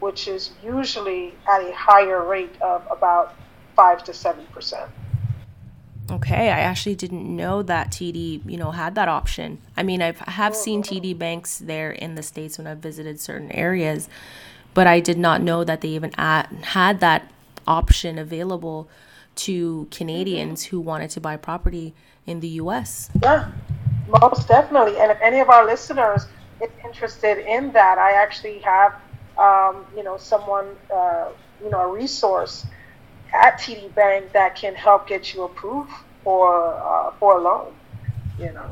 which 0.00 0.28
is 0.28 0.56
usually 0.62 1.40
at 1.48 1.60
a 1.62 1.74
higher 1.76 2.26
rate 2.26 2.56
of 2.62 2.86
about 2.90 3.36
five 3.76 4.04
to 4.04 4.14
seven 4.14 4.46
percent. 4.48 4.90
Okay, 6.10 6.50
I 6.50 6.60
actually 6.60 6.96
didn't 6.96 7.24
know 7.24 7.62
that 7.62 7.90
TD, 7.90 8.42
you 8.44 8.58
know, 8.58 8.72
had 8.72 8.94
that 8.96 9.08
option. 9.08 9.58
I 9.76 9.82
mean, 9.82 10.02
I've 10.02 10.18
have 10.18 10.54
seen 10.54 10.82
TD 10.82 11.18
banks 11.18 11.58
there 11.58 11.90
in 11.90 12.14
the 12.14 12.22
states 12.22 12.58
when 12.58 12.66
I've 12.66 12.78
visited 12.78 13.20
certain 13.20 13.50
areas, 13.52 14.08
but 14.74 14.86
I 14.86 15.00
did 15.00 15.18
not 15.18 15.40
know 15.40 15.64
that 15.64 15.80
they 15.80 15.88
even 15.88 16.12
at, 16.18 16.46
had 16.52 17.00
that 17.00 17.30
option 17.66 18.18
available 18.18 18.88
to 19.36 19.88
Canadians 19.90 20.64
who 20.64 20.80
wanted 20.80 21.08
to 21.10 21.20
buy 21.20 21.36
property 21.36 21.94
in 22.26 22.40
the 22.40 22.48
U.S. 22.48 23.10
Yeah, 23.22 23.50
most 24.22 24.46
definitely. 24.46 24.98
And 24.98 25.10
if 25.10 25.18
any 25.22 25.40
of 25.40 25.48
our 25.48 25.64
listeners 25.64 26.26
is 26.60 26.70
interested 26.84 27.38
in 27.38 27.72
that, 27.72 27.96
I 27.96 28.12
actually 28.12 28.58
have, 28.58 28.94
um, 29.38 29.86
you 29.96 30.02
know, 30.02 30.18
someone, 30.18 30.66
uh, 30.94 31.28
you 31.62 31.70
know, 31.70 31.80
a 31.80 31.92
resource 31.92 32.66
at 33.34 33.58
TD 33.58 33.94
Bank 33.94 34.32
that 34.32 34.56
can 34.56 34.74
help 34.74 35.06
get 35.06 35.34
you 35.34 35.42
approved 35.42 35.90
for 36.22 36.74
uh, 36.74 37.10
for 37.18 37.38
a 37.38 37.42
loan. 37.42 37.74
You 38.38 38.52
know. 38.52 38.70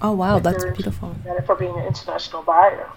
Oh 0.00 0.12
wow, 0.12 0.38
that's 0.38 0.64
beautiful. 0.64 1.14
For 1.46 1.56
being 1.56 1.76
an 1.76 1.86
international 1.86 2.42
buyer. 2.42 2.88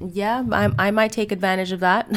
Yeah, 0.00 0.44
I, 0.50 0.70
I 0.78 0.90
might 0.90 1.12
take 1.12 1.30
advantage 1.30 1.70
of 1.72 1.80
that. 1.80 2.10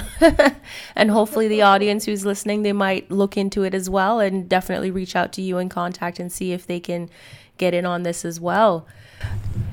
and 0.96 1.12
hopefully, 1.12 1.48
the 1.48 1.62
audience 1.62 2.06
who's 2.06 2.26
listening, 2.26 2.64
they 2.64 2.74
might 2.74 3.10
look 3.12 3.38
into 3.38 3.64
it 3.64 3.74
as 3.74 3.90
well 3.90 4.20
and 4.20 4.50
definitely 4.50 4.90
reach 4.90 5.16
out 5.16 5.32
to 5.34 5.42
you 5.42 5.58
in 5.60 5.70
contact 5.70 6.20
and 6.20 6.32
see 6.32 6.52
if 6.52 6.66
they 6.66 6.80
can 6.80 7.10
get 7.58 7.74
in 7.74 7.86
on 7.86 8.04
this 8.04 8.26
as 8.26 8.40
well. 8.40 8.88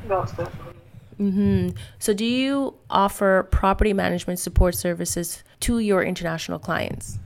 Most 0.07 0.37
definitely. 0.37 0.75
Mm-hmm. 1.19 1.71
So, 1.99 2.13
do 2.13 2.25
you 2.25 2.75
offer 2.91 3.49
property 3.51 3.93
management 3.93 4.39
support 4.39 4.75
services 4.75 5.43
to 5.61 5.79
your 5.79 6.03
international 6.03 6.59
clients? 6.59 7.19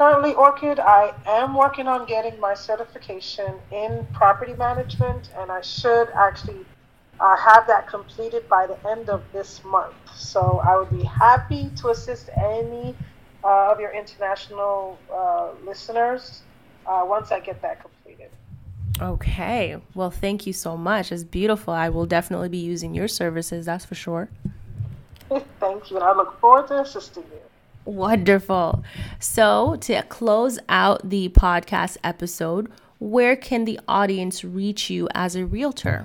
Currently, 0.00 0.32
Orchid, 0.32 0.80
I 0.80 1.12
am 1.26 1.54
working 1.54 1.86
on 1.86 2.06
getting 2.06 2.40
my 2.40 2.54
certification 2.54 3.56
in 3.70 4.06
property 4.14 4.54
management, 4.54 5.28
and 5.36 5.52
I 5.52 5.60
should 5.60 6.08
actually 6.14 6.64
uh, 7.20 7.36
have 7.36 7.66
that 7.66 7.86
completed 7.86 8.48
by 8.48 8.66
the 8.66 8.78
end 8.88 9.10
of 9.10 9.22
this 9.34 9.62
month. 9.62 9.92
So 10.16 10.62
I 10.64 10.78
would 10.78 10.88
be 10.88 11.04
happy 11.04 11.68
to 11.82 11.90
assist 11.90 12.30
any 12.34 12.96
uh, 13.44 13.72
of 13.72 13.78
your 13.78 13.90
international 13.90 14.98
uh, 15.12 15.50
listeners 15.66 16.44
uh, 16.86 17.02
once 17.04 17.30
I 17.30 17.40
get 17.40 17.60
that 17.60 17.82
completed. 17.82 18.30
Okay. 19.02 19.76
Well, 19.94 20.10
thank 20.10 20.46
you 20.46 20.54
so 20.54 20.78
much. 20.78 21.12
It's 21.12 21.24
beautiful. 21.24 21.74
I 21.74 21.90
will 21.90 22.06
definitely 22.06 22.48
be 22.48 22.56
using 22.56 22.94
your 22.94 23.06
services, 23.06 23.66
that's 23.66 23.84
for 23.84 23.96
sure. 23.96 24.30
thank 25.60 25.90
you. 25.90 25.96
And 25.96 26.04
I 26.06 26.16
look 26.16 26.40
forward 26.40 26.68
to 26.68 26.80
assisting 26.80 27.24
you. 27.24 27.49
Wonderful. 27.84 28.84
So, 29.18 29.76
to 29.80 30.02
close 30.02 30.58
out 30.68 31.08
the 31.08 31.28
podcast 31.30 31.96
episode, 32.04 32.70
where 32.98 33.34
can 33.34 33.64
the 33.64 33.80
audience 33.88 34.44
reach 34.44 34.90
you 34.90 35.08
as 35.14 35.34
a 35.34 35.46
realtor? 35.46 36.04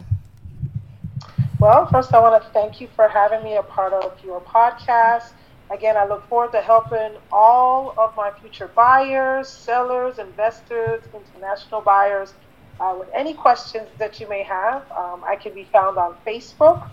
Well, 1.60 1.86
first, 1.88 2.14
I 2.14 2.20
want 2.20 2.44
to 2.44 2.50
thank 2.52 2.80
you 2.80 2.88
for 2.96 3.08
having 3.08 3.44
me 3.44 3.56
a 3.56 3.64
part 3.64 3.94
of 3.94 4.14
your 4.24 4.42
podcast. 4.42 5.32
Again, 5.72 5.98
I 5.98 6.06
look 6.06 6.28
forward 6.30 6.52
to 6.52 6.62
helping 6.62 7.14
all 7.32 7.94
of 7.98 8.16
my 8.16 8.32
future 8.40 8.68
buyers, 8.68 9.48
sellers, 9.50 10.20
investors, 10.20 11.04
international 11.14 11.82
buyers 11.82 12.34
uh, 12.80 12.96
with 12.98 13.10
any 13.14 13.34
questions 13.34 13.88
that 13.98 14.20
you 14.20 14.30
may 14.30 14.44
have. 14.44 14.84
Um, 14.92 15.24
I 15.26 15.36
can 15.36 15.54
be 15.54 15.64
found 15.66 15.98
on 15.98 16.16
Facebook, 16.26 16.88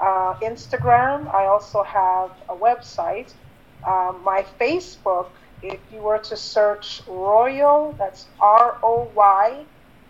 uh, 0.00 0.34
Instagram. 0.42 1.32
I 1.34 1.46
also 1.46 1.82
have 1.82 2.30
a 2.48 2.54
website. 2.54 3.32
Um, 3.86 4.22
my 4.24 4.46
Facebook, 4.60 5.32
if 5.62 5.80
you 5.90 6.02
were 6.02 6.18
to 6.20 6.36
search 6.36 7.02
Royal, 7.08 7.96
that's 7.98 8.30
R 8.40 8.78
O 8.84 9.12
Y 9.14 9.66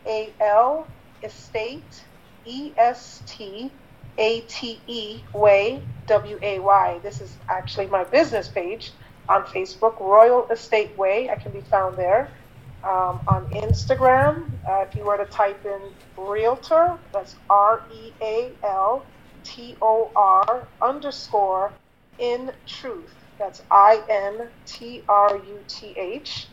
A 0.06 0.36
L 0.40 0.92
Estate, 1.22 2.06
E 2.44 2.74
S 2.78 3.22
T 3.26 3.80
A 4.18 4.42
T 4.42 4.84
E 4.86 5.24
Way, 5.34 5.88
W 6.06 6.38
A 6.42 6.60
Y. 6.60 7.00
This 7.02 7.20
is 7.20 7.40
actually 7.50 7.88
my 7.88 8.04
business 8.04 8.48
page 8.48 8.92
on 9.28 9.44
Facebook, 9.44 10.00
Royal 10.00 10.48
Estate 10.50 10.98
Way. 10.98 11.30
I 11.30 11.36
can 11.36 11.52
be 11.52 11.62
found 11.62 11.98
there. 11.98 12.34
Um, 12.84 13.22
on 13.28 13.46
Instagram, 13.54 14.54
uh, 14.68 14.82
if 14.88 14.96
you 14.96 15.06
were 15.06 15.18
to 15.18 15.26
type 15.26 15.64
in 15.66 15.94
Realtor, 16.16 16.98
that's 17.12 17.36
R 17.50 17.82
E 17.92 18.12
A 18.22 18.58
L 18.64 19.12
T 19.44 19.78
O 19.82 20.12
R 20.16 20.70
underscore 20.82 21.74
in 22.18 22.52
truth. 22.66 23.23
That's 23.38 23.62
I 23.70 24.02
N 24.08 24.48
T 24.66 25.02
R 25.08 25.36
U 25.36 25.58
T 25.68 25.94
H. 25.96 26.46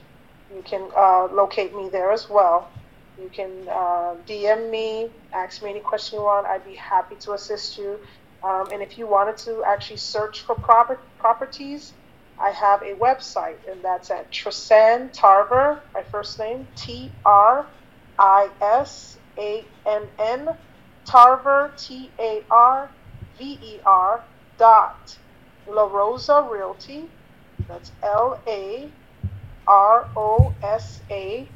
You 0.54 0.62
can 0.64 0.90
uh, 0.96 1.28
locate 1.32 1.76
me 1.76 1.90
there 1.90 2.12
as 2.12 2.30
well. 2.30 2.70
You 3.22 3.30
can 3.30 3.52
uh, 3.70 4.16
DM 4.28 4.70
me, 4.70 5.10
ask 5.34 5.62
me 5.62 5.70
any 5.70 5.80
question 5.80 6.20
you 6.20 6.26
want. 6.26 6.48
I'd 6.48 6.66
be 6.66 6.76
happy 6.76 7.16
to 7.18 7.34
assist 7.34 7.78
you. 7.78 8.00
Um, 8.44 8.70
and 8.72 8.82
if 8.82 8.98
you 8.98 9.06
wanted 9.06 9.38
to 9.38 9.64
actually 9.64 9.98
search 9.98 10.42
for 10.42 10.56
proper, 10.56 11.00
properties, 11.20 11.94
I 12.40 12.50
have 12.50 12.82
a 12.82 12.96
website, 12.96 13.58
and 13.70 13.84
that's 13.84 14.10
at 14.10 14.32
Trisann 14.32 15.14
Tarver, 15.14 15.80
my 15.94 16.02
first 16.04 16.40
name, 16.40 16.68
T 16.76 17.12
R 17.24 17.68
I 18.18 18.50
S 18.60 19.20
A 19.38 19.64
N 19.86 20.08
N, 20.18 20.50
Tarver, 21.06 21.72
T 21.78 22.10
A 22.18 22.44
R 22.50 22.90
V 23.38 23.60
E 23.62 23.80
R, 23.86 24.24
dot 24.58 25.18
La 25.68 25.86
Rosa 25.86 26.48
Realty, 26.52 27.12
that's 27.70 27.94
L 28.04 28.44
A 28.48 28.96
R 29.68 30.10
O 30.18 30.58
S 30.64 31.02
A 31.12 31.54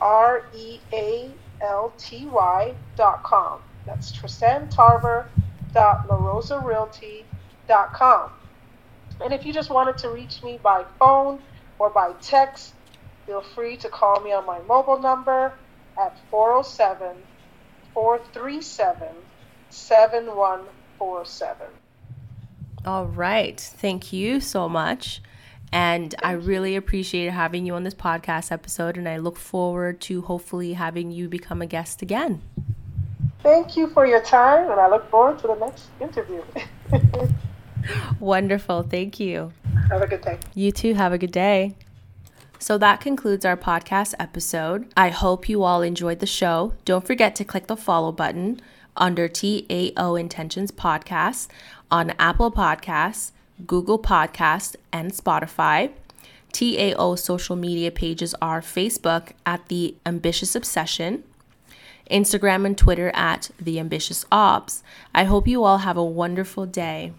R 0.00 0.44
E 0.54 0.80
A 0.94 1.36
L 1.62 1.94
T 1.98 2.26
Y 2.26 2.76
dot 2.96 3.24
com. 3.24 3.62
That's 3.86 4.12
Trisann 4.18 4.70
Tarver 4.70 5.32
dot 5.74 6.08
La 6.08 6.16
Rosa 6.16 6.60
Realty 6.60 7.30
dot 7.68 7.92
com. 7.94 8.30
And 9.20 9.32
if 9.32 9.46
you 9.46 9.52
just 9.54 9.70
wanted 9.70 9.98
to 9.98 10.10
reach 10.10 10.42
me 10.42 10.58
by 10.62 10.84
phone 10.98 11.40
or 11.78 11.92
by 11.92 12.12
text, 12.20 12.74
feel 13.26 13.42
free 13.42 13.76
to 13.78 13.88
call 13.90 14.20
me 14.22 14.32
on 14.32 14.46
my 14.46 14.60
mobile 14.60 15.00
number 15.00 15.60
at 15.98 16.18
407 16.30 17.24
437 17.94 19.08
7147. 19.70 21.77
All 22.84 23.06
right. 23.06 23.60
Thank 23.60 24.12
you 24.12 24.40
so 24.40 24.68
much. 24.68 25.20
And 25.70 26.14
I 26.22 26.32
really 26.32 26.76
appreciate 26.76 27.30
having 27.30 27.66
you 27.66 27.74
on 27.74 27.84
this 27.84 27.94
podcast 27.94 28.50
episode, 28.50 28.96
and 28.96 29.08
I 29.08 29.18
look 29.18 29.36
forward 29.36 30.00
to 30.02 30.22
hopefully 30.22 30.72
having 30.72 31.10
you 31.10 31.28
become 31.28 31.60
a 31.60 31.66
guest 31.66 32.00
again. 32.00 32.40
Thank 33.42 33.76
you 33.76 33.88
for 33.88 34.06
your 34.06 34.22
time, 34.22 34.70
and 34.70 34.80
I 34.80 34.88
look 34.88 35.08
forward 35.10 35.38
to 35.40 35.48
the 35.48 35.54
next 35.56 35.88
interview. 36.00 36.42
Wonderful. 38.20 38.82
Thank 38.84 39.20
you. 39.20 39.52
Have 39.90 40.02
a 40.02 40.06
good 40.06 40.22
day. 40.22 40.38
You 40.54 40.72
too. 40.72 40.94
Have 40.94 41.12
a 41.12 41.18
good 41.18 41.32
day. 41.32 41.74
So 42.58 42.76
that 42.78 43.00
concludes 43.00 43.44
our 43.44 43.56
podcast 43.56 44.14
episode. 44.18 44.90
I 44.96 45.10
hope 45.10 45.48
you 45.48 45.62
all 45.62 45.82
enjoyed 45.82 46.18
the 46.18 46.26
show. 46.26 46.74
Don't 46.84 47.06
forget 47.06 47.36
to 47.36 47.44
click 47.44 47.68
the 47.68 47.76
follow 47.76 48.10
button 48.10 48.60
under 48.98 49.28
TAO 49.28 50.14
Intentions 50.14 50.70
Podcast 50.70 51.48
on 51.90 52.12
Apple 52.18 52.52
Podcasts, 52.52 53.32
Google 53.66 53.98
Podcasts, 53.98 54.76
and 54.92 55.12
Spotify. 55.12 55.90
TAO 56.52 57.14
social 57.14 57.56
media 57.56 57.90
pages 57.90 58.34
are 58.40 58.60
Facebook 58.60 59.32
at 59.46 59.68
The 59.68 59.94
Ambitious 60.04 60.54
Obsession, 60.54 61.24
Instagram 62.10 62.66
and 62.66 62.76
Twitter 62.76 63.10
at 63.14 63.50
The 63.60 63.78
Ambitious 63.78 64.24
Ops. 64.32 64.82
I 65.14 65.24
hope 65.24 65.46
you 65.46 65.64
all 65.64 65.78
have 65.78 65.96
a 65.96 66.04
wonderful 66.04 66.66
day. 66.66 67.12